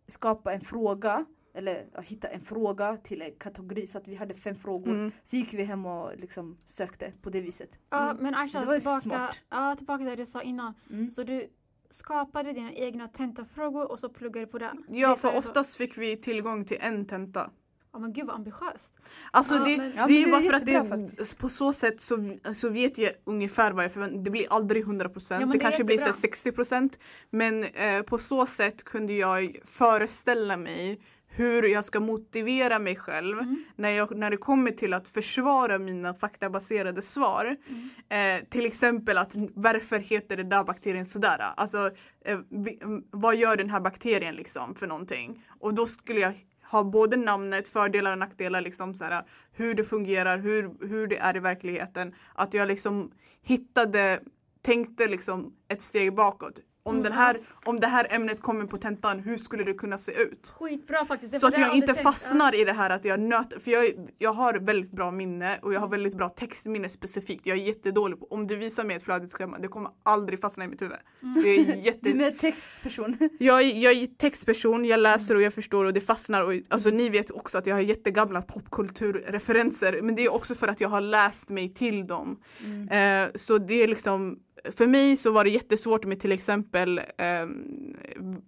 [0.07, 4.55] skapa en fråga eller hitta en fråga till en kategori så att vi hade fem
[4.55, 4.91] frågor.
[4.91, 5.11] Mm.
[5.23, 7.79] Så gick vi hem och liksom sökte på det viset.
[7.89, 8.23] Ja, Mm.
[8.23, 9.41] men Aisha, Det var ju tillbaka, smart.
[9.49, 10.73] ja, tillbaka till det du sa innan.
[10.89, 11.09] Mm.
[11.09, 11.47] Så du
[11.89, 14.71] skapade dina egna tentafrågor och så pluggade du på det?
[14.89, 15.37] Ja, för det så?
[15.49, 17.49] oftast fick vi tillgång till en tenta.
[17.93, 18.99] Ja men gud vad ambitiöst.
[19.31, 21.37] Alltså Ja, det, men- Ja, det är det bara för att det, jättebra faktiskt.
[21.37, 25.41] på så sätt så, så vet jag ungefär vad jag förväntar Det blir aldrig 100%
[25.41, 26.63] Ja, det, det kanske blir så här jättebra.
[26.63, 26.99] 60%
[27.29, 31.01] Men eh, på så sätt kunde jag föreställa mig
[31.33, 33.63] hur jag ska motivera mig själv Mm.
[33.75, 37.57] när, jag, när det kommer till att försvara mina faktabaserade svar.
[37.67, 38.37] Mm.
[38.39, 41.53] Eh, till exempel att varför heter det där bakterien sådär?
[41.57, 41.89] Alltså
[42.25, 45.45] eh, vi, mm, vad gör den här bakterien liksom för någonting?
[45.59, 46.33] Och då skulle jag
[46.71, 51.35] ha både namnet, fördelar och nackdelar, liksom såhär, hur det fungerar, hur, hur det är
[51.35, 52.15] i verkligheten.
[52.35, 53.11] Att jag liksom
[53.41, 54.19] hittade,
[54.61, 56.59] tänkte liksom ett steg bakåt.
[56.83, 59.97] Om, Mm, den här, om det här ämnet kommer på tentan, hur skulle det kunna
[59.97, 60.55] se ut?
[60.59, 61.39] Skitbra faktiskt.
[61.39, 62.03] Så att jag inte tänkt.
[62.03, 65.73] fastnar i det här att jag nöter, för jag, jag har väldigt bra minne och
[65.73, 67.45] jag har väldigt bra textminne specifikt.
[67.45, 70.67] Jag är jättedålig på, om du visar mig ett flödesschema, det kommer aldrig fastna i
[70.67, 70.97] mitt huvud.
[71.21, 71.43] Mm.
[71.43, 72.13] Det är Du är jätte...
[72.13, 73.17] mer textperson.
[73.39, 76.41] jag, jag är textperson, jag läser och jag förstår och det fastnar.
[76.41, 80.67] Och, alltså ni vet också att jag har jättegamla popkulturreferenser men det är också för
[80.67, 82.39] att jag har läst mig till dem.
[82.63, 83.27] Mm.
[83.27, 87.95] Eh, så det är liksom för mig så var det jättesvårt med till exempel ehm,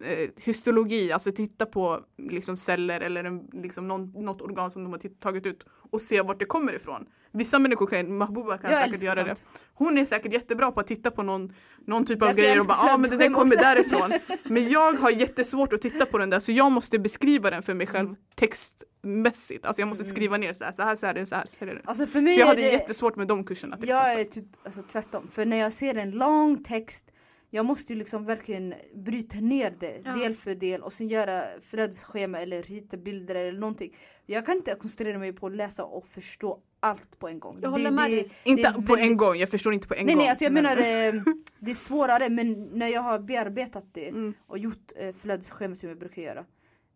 [0.03, 4.91] eh, histologi, alltså titta på liksom celler eller en, liksom någon, något organ som de
[4.91, 7.05] har tagit ut och se vart det kommer ifrån.
[7.34, 9.36] Vissa människor kan, Mahbouba kan Jag säkert göra det.
[9.36, 9.61] sånt.
[9.73, 11.53] Hon är säkert jättebra på att titta på någon,
[11.86, 14.13] någon typ av Därför grejer och bara ja ah, men det där kommer också." därifrån.
[14.43, 17.73] Men jag har jättesvårt att titta på den där så jag måste beskriva den för
[17.73, 19.65] mig själv textmässigt.
[19.65, 20.15] Alltså jag måste Mm.
[20.15, 21.75] skriva ner så här, så här, så här, är det, så här, så här är
[21.75, 21.81] det.
[21.86, 24.27] Alltså för mig Så jag hade det, jättesvårt med de kurserna till jag exempel.
[24.27, 25.27] är typ alltså, tvärtom.
[25.31, 27.05] För när jag ser en lång text
[27.49, 30.11] jag måste ju liksom verkligen bryta ner det Ja.
[30.11, 33.95] del för del och sen göra flödesschema eller rita bilder eller någonting.
[34.25, 37.59] Jag kan inte koncentrera mig på att läsa och förstå allt på en gång.
[37.61, 38.31] Jag håller med dig.
[38.43, 40.21] Inte det på en gång, jag förstår inte på en Nej gång.
[40.21, 41.13] nej alltså jag men- menar eh,
[41.59, 44.34] det är svårare men när jag har bearbetat det Mm.
[44.47, 46.45] och gjort eh, flödesschema som jag brukar göra.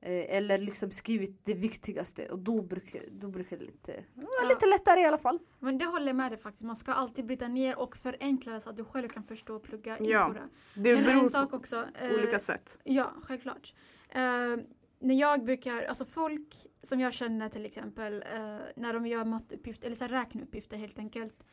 [0.01, 4.65] Eh, eller liksom skrivit det viktigaste och då brukar, då brukar det lite, ja, lite
[4.65, 5.39] lättare i alla fall.
[5.59, 6.63] Men det håller jag med dig faktiskt.
[6.63, 9.63] Man ska alltid bryta ner och förenkla det så att du själv kan förstå och
[9.63, 10.25] plugga in Ja.
[10.27, 10.47] på det.
[10.91, 11.85] Det beror en sak på också.
[12.01, 12.79] eh, olika sätt.
[12.83, 13.73] Ja, självklart.
[14.09, 14.21] Eh,
[14.99, 19.85] när jag brukar, alltså folk som jag känner till exempel, eh, när de gör matteuppgifter,
[19.85, 21.43] eller så här räkneuppgifter helt enkelt.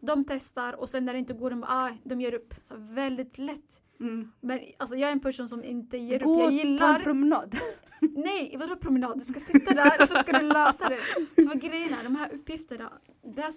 [0.00, 2.54] De testar och sen när det inte går, de, bara, ah, de ger upp.
[2.62, 3.82] Så väldigt lätt.
[4.00, 4.32] Mm.
[4.40, 6.38] Men alltså, jag är en person som inte ger Gå upp.
[6.38, 7.00] Jag och ta en gillar...
[7.00, 7.56] promenad.
[8.00, 9.18] Nej, vadå promenad?
[9.18, 10.96] Du ska sitta där och så ska du lösa det.
[11.34, 12.92] För grejen är, de här uppgifterna,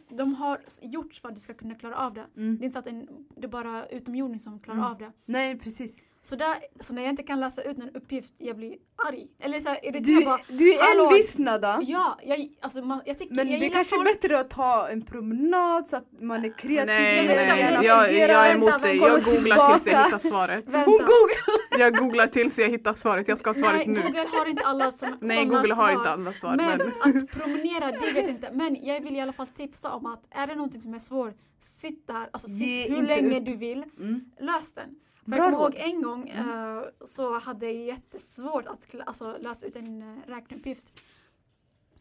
[0.10, 2.26] de har gjorts för att du ska kunna klara av det.
[2.38, 2.58] Mm.
[2.58, 3.08] Det är inte så att en,
[3.38, 4.92] det är bara utomjording som klarar Mm.
[4.92, 5.12] av det.
[5.26, 6.02] Nej precis.
[6.30, 8.76] Så, där, så när jag inte kan läsa ut en uppgift, jag blir
[9.08, 9.28] arg.
[9.40, 10.04] Eller så irriterad.
[10.04, 11.80] Du, bara, du är hallå, envisnad då.
[11.82, 14.88] Ja, jag, alltså, man, jag tycker, Men jag det gillar kanske är bättre att ta
[14.88, 16.86] en promenad så att man är kreativ.
[16.88, 18.98] Nej, nej, vänta, jag, jag är emot dig.
[18.98, 20.64] Jag googlar tills jag hittar svaret.
[20.66, 20.78] Vänta.
[20.92, 21.80] Hon googlar!
[21.80, 23.28] Jag googlar tills jag hittar svaret.
[23.28, 24.02] Jag ska ha svaret Nej, nu.
[24.02, 25.92] Google har inte alla som, Nej, Google har svar.
[25.92, 26.56] inte alla svar.
[26.58, 28.50] Men, Men, att promenera, det vet jag inte.
[28.54, 31.34] Men jag vill i alla fall tipsa om att är det någonting som är svårt,
[31.62, 33.46] sitt där, alltså Ge sitt hur länge upp.
[33.46, 34.22] du vill, Mm.
[34.40, 34.90] lös den.
[35.30, 39.76] För jag kommer ihåg en gång eh, så hade jag jättesvårt att alltså, läsa ut
[39.76, 41.02] en uh, räkneuppgift.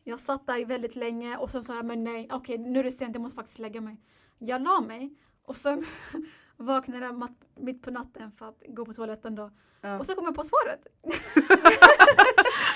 [0.04, 2.92] Jag satt där väldigt länge och sen sa jag men nej, okej nu är det
[2.92, 4.00] sent, jag måste faktiskt lägga mig.
[4.38, 5.84] Jag la mig och sen
[6.56, 9.50] vaknade mat- mitt på natten för att gå på toaletten då.
[9.80, 9.98] Ja.
[9.98, 10.86] Och så kom jag på svaret.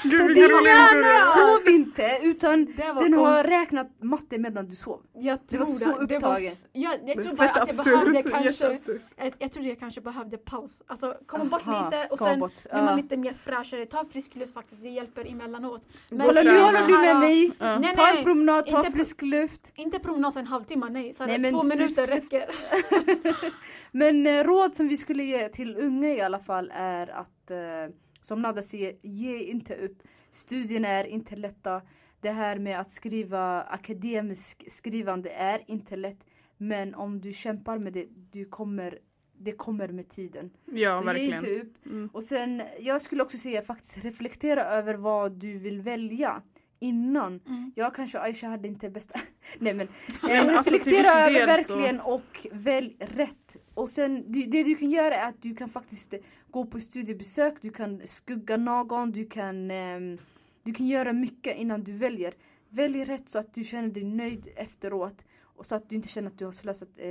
[0.02, 4.76] Gud Så din hjärna sov inte utan Det den om- har räknat matte medan du
[4.76, 5.02] sov.
[5.14, 6.52] Jag Det tror var så Det var, upptagen.
[6.72, 8.32] jag, jag Det tror är bara att jag behövde absurt.
[8.32, 10.82] kanske jag, jag trodde jag kanske behövde paus.
[10.86, 12.54] Alltså komma bort lite och sen bort.
[12.70, 13.86] blir man lite mer fräschare.
[13.86, 15.86] Ta frisk luft faktiskt, det hjälper emellanåt.
[16.10, 17.52] Kolla och nu håller du med mig.
[17.58, 17.78] Ja.
[17.78, 19.72] Nej, Ta en promenad, ta Inte- frisk luft.
[19.76, 21.12] inte promenad en halvtimme, nej.
[21.12, 22.50] Så Nej, men två minuter räcker.
[23.92, 27.94] Men eh, råd som vi skulle ge till unga i alla fall är att eh,
[28.20, 30.02] som Nada säger, ge inte upp.
[30.30, 31.82] Studierna är inte lätta.
[32.20, 36.18] Det här med att skriva akademiskt skrivande är inte lätt.
[36.58, 38.98] Men om du kämpar med det, du kommer,
[39.38, 40.50] det kommer med tiden.
[40.66, 41.62] Ja, Så ge inte verkligen.
[41.62, 41.86] upp.
[41.86, 42.10] Mm.
[42.12, 46.42] Och sen, jag skulle också säga faktiskt reflektera över vad du vill välja
[46.80, 47.40] innan.
[47.46, 47.72] Mm.
[47.76, 49.20] Jag kanske Aisha hade inte bästa...
[49.58, 49.88] Nej men,
[50.22, 53.56] eh, men alltså, till reflektera viss över del så- verkligen och välj rätt.
[53.74, 56.20] Och sen du, det du kan göra är att du kan faktiskt eh,
[56.50, 60.18] gå på studiebesök, du kan skugga någon, du kan, ehm,
[60.62, 62.34] du kan göra mycket innan du väljer.
[62.68, 66.28] Välj rätt så att du känner dig nöjd efteråt och så att du inte känner
[66.30, 67.08] att du har slösat eh,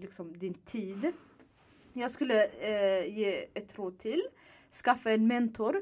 [0.00, 1.12] liksom din tid.
[1.92, 4.22] Jag skulle eh, ge ett råd till.
[4.84, 5.76] Skaffa en mentor.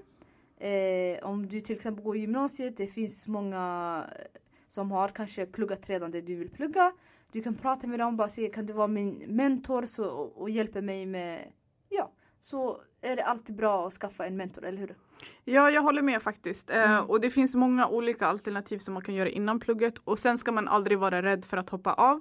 [0.61, 5.47] Eh, om du till exempel går i gymnasiet, det finns många eh, som har kanske
[5.47, 6.93] pluggat redan det du vill plugga.
[7.33, 10.43] Du kan prata med dem och bara säga kan du vara min mentor så, och,
[10.43, 11.53] och hjälpa mig med,
[11.89, 14.97] ja, så är det alltid bra att skaffa en mentor, eller hur?
[15.45, 16.71] Ja, jag håller med faktiskt.
[16.71, 17.05] Eh, Mm.
[17.05, 19.99] och det finns många olika alternativ som man kan göra innan plugget.
[20.05, 22.21] Och sen ska man aldrig vara rädd för att hoppa av.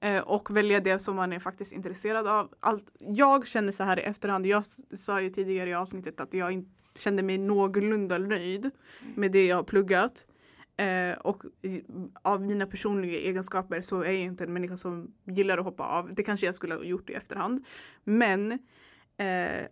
[0.00, 2.54] Eh, och välja det som man är faktiskt intresserad av.
[2.60, 4.46] Allt, jag känner så här i efterhand.
[4.46, 4.64] Jag
[4.94, 8.70] sa ju tidigare i avsnittet att jag in, kände mig någorlunda nöjd
[9.14, 10.28] med det jag har pluggat.
[10.76, 11.42] Eh, och
[12.22, 16.10] av mina personliga egenskaper så är jag inte en människa som gillar att hoppa av.
[16.14, 17.64] Det kanske jag skulle ha gjort i efterhand.
[18.04, 18.52] Men
[19.16, 19.66] eh,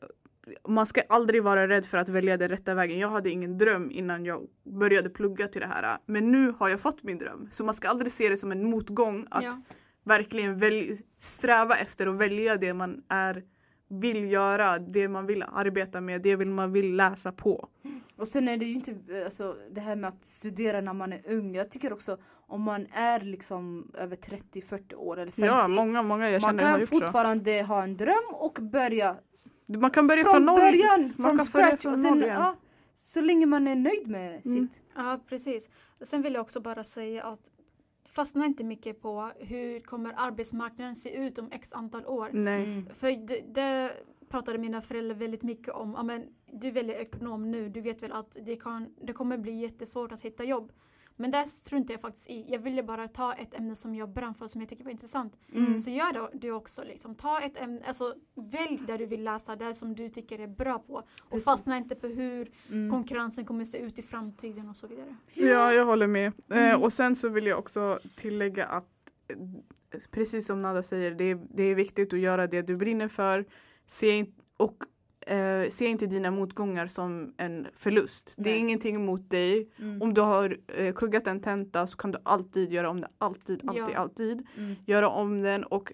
[0.69, 2.99] man ska aldrig vara rädd för att välja den rätta vägen.
[2.99, 5.99] Jag hade ingen dröm innan jag började plugga till det här.
[6.07, 7.49] Men nu har jag fått min dröm.
[7.53, 9.63] Så man ska aldrig se det som en motgång att Ja.
[10.05, 13.43] verkligen välj- sträva efter att välja det man är,
[14.01, 17.69] vill göra, det man vill arbeta med, det vill man vill läsa på.
[18.17, 21.23] Och sen är det ju inte alltså, det här med att studera när man är
[21.27, 21.55] ung.
[21.55, 25.47] Jag tycker också om man är liksom över 30-40 år eller 50.
[25.47, 26.99] Ja, många, många jag man känner har kan gjort så.
[26.99, 29.17] fortfarande ha en dröm och börja
[29.69, 30.61] Man kan börja från, från noll.
[30.61, 31.83] början, Man från kan börja scratch.
[31.83, 32.57] från och sen, ja,
[32.95, 34.43] så länge man är nöjd med Mm.
[34.43, 34.81] sitt.
[34.97, 35.69] Ja, precis.
[36.03, 37.41] Sen vill jag också bara säga att
[38.15, 42.31] fastna inte mycket på hur kommer arbetsmarknaden se ut om x antal år.
[42.33, 42.65] Nej.
[42.65, 42.87] Mm.
[42.87, 43.93] För det, det
[44.29, 46.07] pratade mina föräldrar väldigt mycket om.
[46.07, 50.13] Men du väljer ekonom nu, du vet väl att det, kan, det kommer bli jättesvårt
[50.13, 50.73] att hitta jobb.
[51.17, 52.45] Men det struntar jag faktiskt i.
[52.49, 55.39] Jag ville bara ta ett ämne som jag brann för, som jag tycker var intressant.
[55.55, 55.79] Mm.
[55.79, 56.85] Så gör då det också.
[56.85, 57.15] Liksom.
[57.15, 60.79] Ta ett ämne, alltså, välj där du vill läsa, det som du tycker är bra
[60.79, 60.93] på.
[60.95, 61.45] Och Precis.
[61.45, 62.91] fastna inte på hur Mm.
[62.91, 65.17] konkurrensen kommer se ut i framtiden och så vidare.
[65.35, 66.33] Ja, jag håller med.
[66.51, 66.83] Eh, Mm.
[66.83, 68.87] och sen så vill jag också tillägga att
[69.29, 69.37] eh,
[70.11, 73.45] precis som Nada säger, det är, det är viktigt att göra det du brinner för.
[73.87, 74.77] Se in, och
[75.27, 78.35] eh, se inte dina motgångar som en förlust.
[78.39, 78.61] Det är Nej.
[78.61, 79.69] ingenting emot dig.
[79.79, 80.03] Mm.
[80.03, 83.09] Om du har eh, kuggat en tenta så kan du alltid göra om det.
[83.19, 83.99] Alltid, alltid, Ja.
[83.99, 84.47] alltid.
[84.57, 84.75] Mm.
[84.87, 85.93] Göra om den och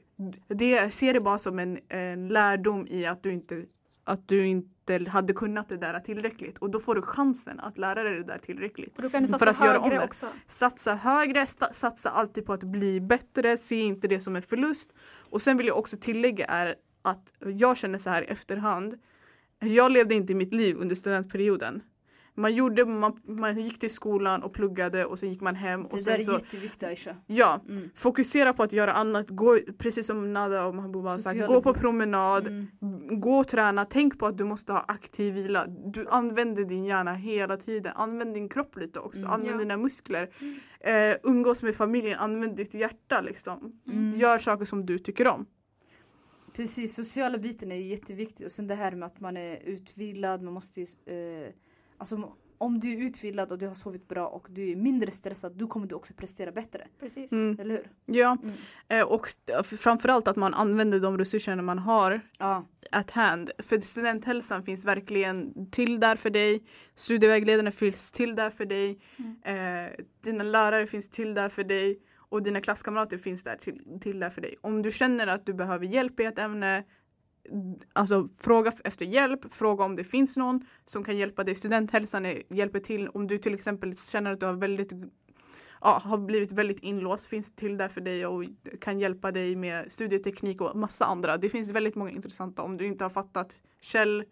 [0.49, 3.65] det, se det bara som en, en lärdom i att du inte
[4.05, 8.03] att du inte hade kunnat det där tillräckligt och då får du chansen att lära
[8.03, 8.97] dig det där tillräckligt.
[8.97, 10.05] Och då kan du För satsa att göra om det.
[10.05, 10.27] också.
[10.49, 14.93] Satsa högre, satsa alltid på att bli bättre, se inte det som en förlust.
[15.31, 18.95] Och sen vill jag också tillägga är att jag känner så här i efterhand.
[19.61, 21.83] Jag levde inte mitt liv under studentperioden.
[22.35, 25.87] Man, gjorde, man, man gick till skolan och pluggade och sen gick man hem.
[25.87, 27.17] Och Det där sen är så, jätteviktigt Aisha.
[27.27, 27.91] ja, Mm.
[27.95, 29.31] fokusera på att göra annat.
[29.31, 32.47] Gå, precis som Nada och Mahbouba har sagt, gå på promenad.
[32.47, 33.21] Mm.
[33.21, 35.67] Gå och träna, tänk på att du måste ha aktiv vila.
[35.67, 37.93] Du använder din hjärna hela tiden.
[37.97, 39.19] Använd din kropp lite också.
[39.21, 39.31] Mm.
[39.31, 39.59] Använd Ja.
[39.59, 40.31] dina muskler.
[40.81, 43.73] Eh, umgås med familjen, använd ditt hjärta liksom.
[43.93, 44.15] Mm.
[44.15, 45.47] Gör saker som du tycker om.
[46.61, 50.43] Precis, sociala biten är ju jätteviktig och sen det här med att man är utvilad,
[50.43, 51.53] man måste ju, eh,
[51.99, 55.53] alltså om du är utvilad och du har sovit bra och du är mindre stressad,
[55.57, 56.87] då kommer du också prestera bättre.
[57.01, 57.33] Precis.
[57.33, 57.61] Mm.
[57.61, 57.91] Eller hur?
[58.17, 58.55] Ja, Mm.
[58.89, 59.27] eh, och
[59.65, 63.51] framförallt att man använder de resurserna man har Ja, at hand.
[63.59, 66.63] För studenthälsan finns verkligen till där för dig.
[66.95, 68.99] Studievägledarna finns till där för dig.
[69.43, 71.99] Eh, dina lärare finns till där för dig.
[72.31, 74.57] Och dina klasskamrater finns där till, till där för dig.
[74.61, 76.85] Om du känner att du behöver hjälp i ett ämne
[77.93, 81.55] Alltså fråga efter hjälp, fråga om det finns någon som kan hjälpa dig.
[81.55, 84.93] Studenthälsan är, hjälper till om du till exempel känner att du har väldigt
[85.81, 88.45] ja, har blivit väldigt inlåst finns till där för dig och
[88.81, 91.37] kan hjälpa dig med studieteknik och massa andra.
[91.37, 92.63] Det finns väldigt många intressanta.
[92.63, 94.25] Om du inte har fattat Kjell,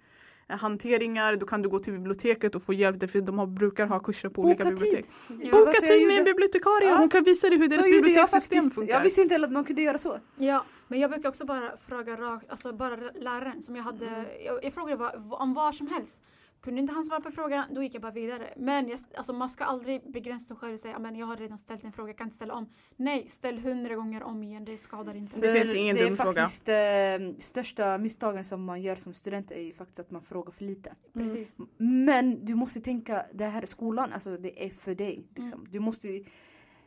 [0.48, 4.00] källhanteringar då kan du gå till biblioteket och få hjälp därför de har, brukar ha
[4.00, 5.06] kurser på olika boka bibliotek.
[5.28, 5.50] tid.
[5.50, 6.96] Boka tid med en bibliotekarie, Ja.
[6.96, 8.74] hon kan visa dig hur Så deras bibliotekssystem faktiskt.
[8.74, 8.94] funkar.
[8.94, 10.18] Jag visste inte heller att man kunde göra så.
[10.36, 14.24] Ja, men jag brukar också bara fråga rakt, alltså bara läraren som jag hade, Mm.
[14.46, 16.18] jag, jag frågade vad, om vad som helst.
[16.60, 18.54] Kunde inte han svara på frågan, då gick jag bara vidare.
[18.56, 21.58] Men jag, alltså man ska aldrig begränsa sig själv och säga, men jag har redan
[21.58, 22.72] ställt en fråga, jag kan inte ställa om.
[22.96, 25.40] Nej, ställ hundra gånger om igen, det skadar inte.
[25.40, 26.32] Det För finns ingen det är dum fråga.
[26.42, 30.52] faktiskt eh, största misstagen som man gör som student är ju faktiskt att man frågar
[30.52, 30.94] för lite.
[31.14, 31.58] Precis.
[31.76, 35.26] Men du måste tänka, det här är skolan, alltså det är för dig.
[35.36, 35.60] Liksom.
[35.60, 35.66] Mm.
[35.70, 36.08] Du måste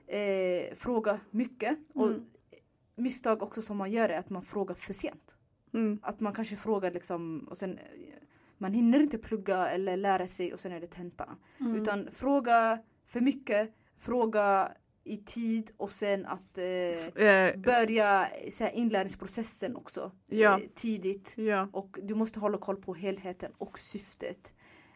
[0.08, 1.78] eh, fråga mycket.
[1.94, 2.26] Och Mm.
[2.96, 5.36] misstag också som man gör är att man frågar för sent.
[5.74, 6.00] Mm.
[6.04, 7.80] Att man kanske frågar liksom och sen
[8.62, 11.30] man hinner inte plugga eller lära sig och sen är det tenta.
[11.60, 11.76] Mm.
[11.76, 14.72] Utan fråga för mycket, fråga
[15.04, 20.60] i tid och sen att eh, Eh, börja så här, inlärningsprocessen också Ja.
[20.60, 21.34] eh, tidigt.
[21.38, 21.70] ja.
[21.74, 24.54] Och du måste hålla koll på helheten och syftet.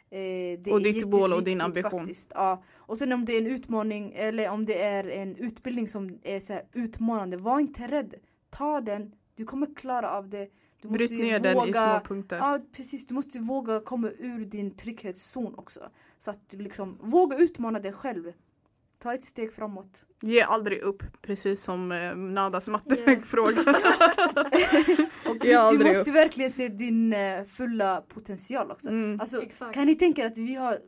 [0.09, 1.99] Eh, Och ditt mål och din ambition.
[1.99, 2.31] Faktiskt.
[2.35, 2.63] Ja.
[2.75, 6.39] Och sen om det är en utmaning eller om det är en utbildning som är
[6.39, 8.15] så här utmanande, var inte rädd.
[8.49, 10.47] Ta den, du kommer klara av det.
[10.85, 12.37] Du Bryt ner den i små punkter.
[12.37, 15.79] Ja precis, du måste våga komma ur din trygghetszon också.
[16.17, 18.31] Så att du liksom våga utmana dig själv.
[18.99, 20.03] Ta ett steg framåt.
[20.21, 22.71] Ge aldrig upp, precis som eh, Nadas Yes.
[23.07, 23.61] mattefråga.
[25.29, 28.89] Och just, du måste verkligen se din eh, fulla potential också.
[28.89, 29.19] Mm.
[29.19, 29.73] Alltså, Exakt.
[29.73, 30.79] kan ni tänka er att vi har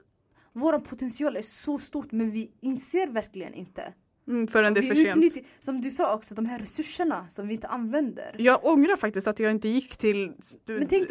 [0.53, 3.93] Vår potential är så stort men vi inser verkligen inte.
[4.27, 5.47] Mm, förrän det är för sent.
[5.59, 8.35] som du sa också, de här resurserna som vi inte använder.
[8.37, 10.33] Jag ångrar faktiskt att jag inte gick till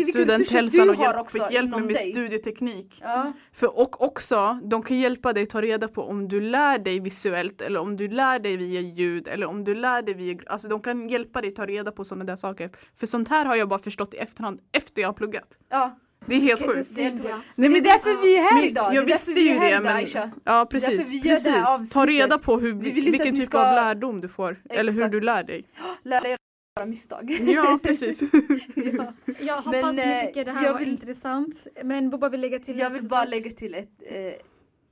[0.09, 2.13] studenthälsan och hjälp, fick hjälp med dig.
[2.13, 2.99] studieteknik.
[3.03, 3.33] Ja.
[3.53, 7.63] För, och också, de kan hjälpa dig ta reda på om du lär dig visuellt
[7.63, 10.39] eller om du lär dig via ljud eller om du lär dig via...
[10.47, 12.71] Alltså de kan hjälpa dig ta reda på sådana där saker.
[12.95, 15.59] För sånt här har jag bara förstått i efterhand efter jag har pluggat.
[15.69, 15.99] ja.
[16.27, 16.89] Det är helt sjukt.
[16.91, 17.37] synd, ja.
[17.37, 18.95] Nej, Men det är därför vi är här men idag.
[18.95, 19.97] Jag det är visste ju är här det idag, men...
[19.97, 20.31] Aisha.
[20.45, 21.11] Ja precis.
[21.11, 21.93] vi gör det här precis.
[21.93, 24.63] Ta reda på hur, Vi vilken typ ska- av lärdom du får.
[24.71, 25.13] Eller hur Exakt.
[25.13, 25.65] du lär dig.
[26.03, 26.37] Lära er
[26.77, 27.31] våra misstag.
[27.47, 28.23] Ja precis.
[28.75, 29.13] ja.
[29.41, 31.67] Jag hoppas Men, ni eh, tycker det här var vill- intressant.
[31.85, 34.33] Men Boba vill lägga till Jag vill bara lägga till ett, eh,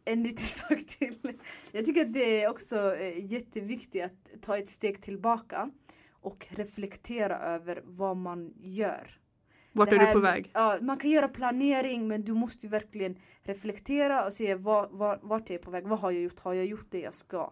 [0.05, 1.17] en liten sak till.
[1.73, 5.71] Jag tycker att det är också eh, jätteviktigt att ta ett steg tillbaka
[6.23, 9.11] och reflektera över vad man gör.
[9.77, 10.51] Vart är du på med- väg?
[10.55, 15.51] Ja, man kan göra planering men du måste verkligen reflektera och se var, var, vart
[15.51, 15.87] jag är på väg.
[15.87, 16.41] Vad har jag gjort?
[16.41, 17.51] Har jag gjort det jag ska?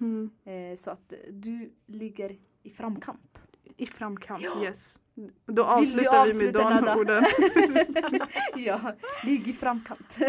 [0.00, 0.30] Mm.
[0.44, 3.46] Eh, så att du ligger i framkant.
[3.76, 4.64] I framkant, Ja.
[4.64, 4.98] yes.
[5.46, 6.96] Då avslutar vi med de Nada?
[6.96, 7.24] orden.
[8.56, 8.92] ja,
[9.24, 10.18] ligg i framkant.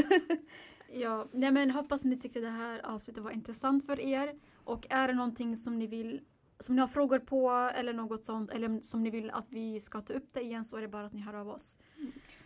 [0.95, 4.33] Ja, nej men hoppas ni tyckte det här avsnittet var intressant för er.
[4.63, 6.21] Och är det någonting som ni vill
[6.63, 10.01] som ni har frågor på eller något sånt eller som ni vill att vi ska
[10.01, 11.79] ta upp det igen så är det bara att ni hör av oss.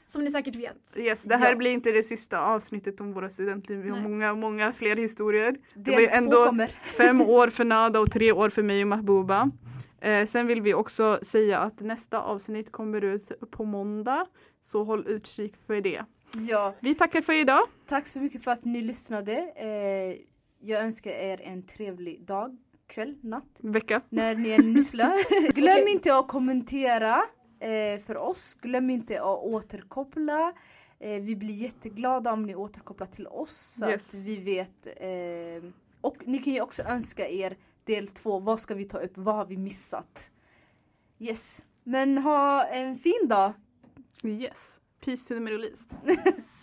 [0.05, 0.97] Som ni säkert vet.
[0.97, 1.55] Yes, det här Ja.
[1.55, 3.77] blir inte det sista avsnittet om våra studentliv.
[3.79, 4.09] Vi har Nej.
[4.09, 5.55] många, många fler historier.
[5.73, 6.57] Det Del var ju ändå
[6.97, 9.51] fem år för Nada och tre år för mig och Mahbouba.
[10.01, 14.25] Eh, sen vill vi också säga att nästa avsnitt kommer ut på måndag.
[14.61, 16.01] Så håll utkik för det.
[16.49, 17.59] Ja, Vi tackar för idag.
[17.87, 19.33] tack så mycket för att ni lyssnade.
[19.55, 20.21] Eh,
[20.59, 22.57] jag önskar er en trevlig dag,
[22.87, 23.59] kväll, natt.
[23.59, 24.01] Vecka.
[24.09, 25.51] När ni än lyssnar.
[25.53, 27.23] Glöm inte att kommentera
[27.59, 28.53] eh, för oss.
[28.61, 30.53] Glöm inte att återkoppla.
[30.99, 34.13] Eh, vi blir jätteglada om ni återkopplar till oss så Yes.
[34.13, 34.87] att vi vet.
[34.97, 35.69] Eh,
[36.01, 38.39] och ni kan ju också önska er del två.
[38.39, 39.11] Vad ska vi ta upp?
[39.15, 40.31] Vad har vi missat?
[41.19, 41.63] Yes.
[41.83, 43.53] Men ha en fin dag.
[44.23, 44.81] Yes.
[45.05, 45.97] Peace to the Middle East.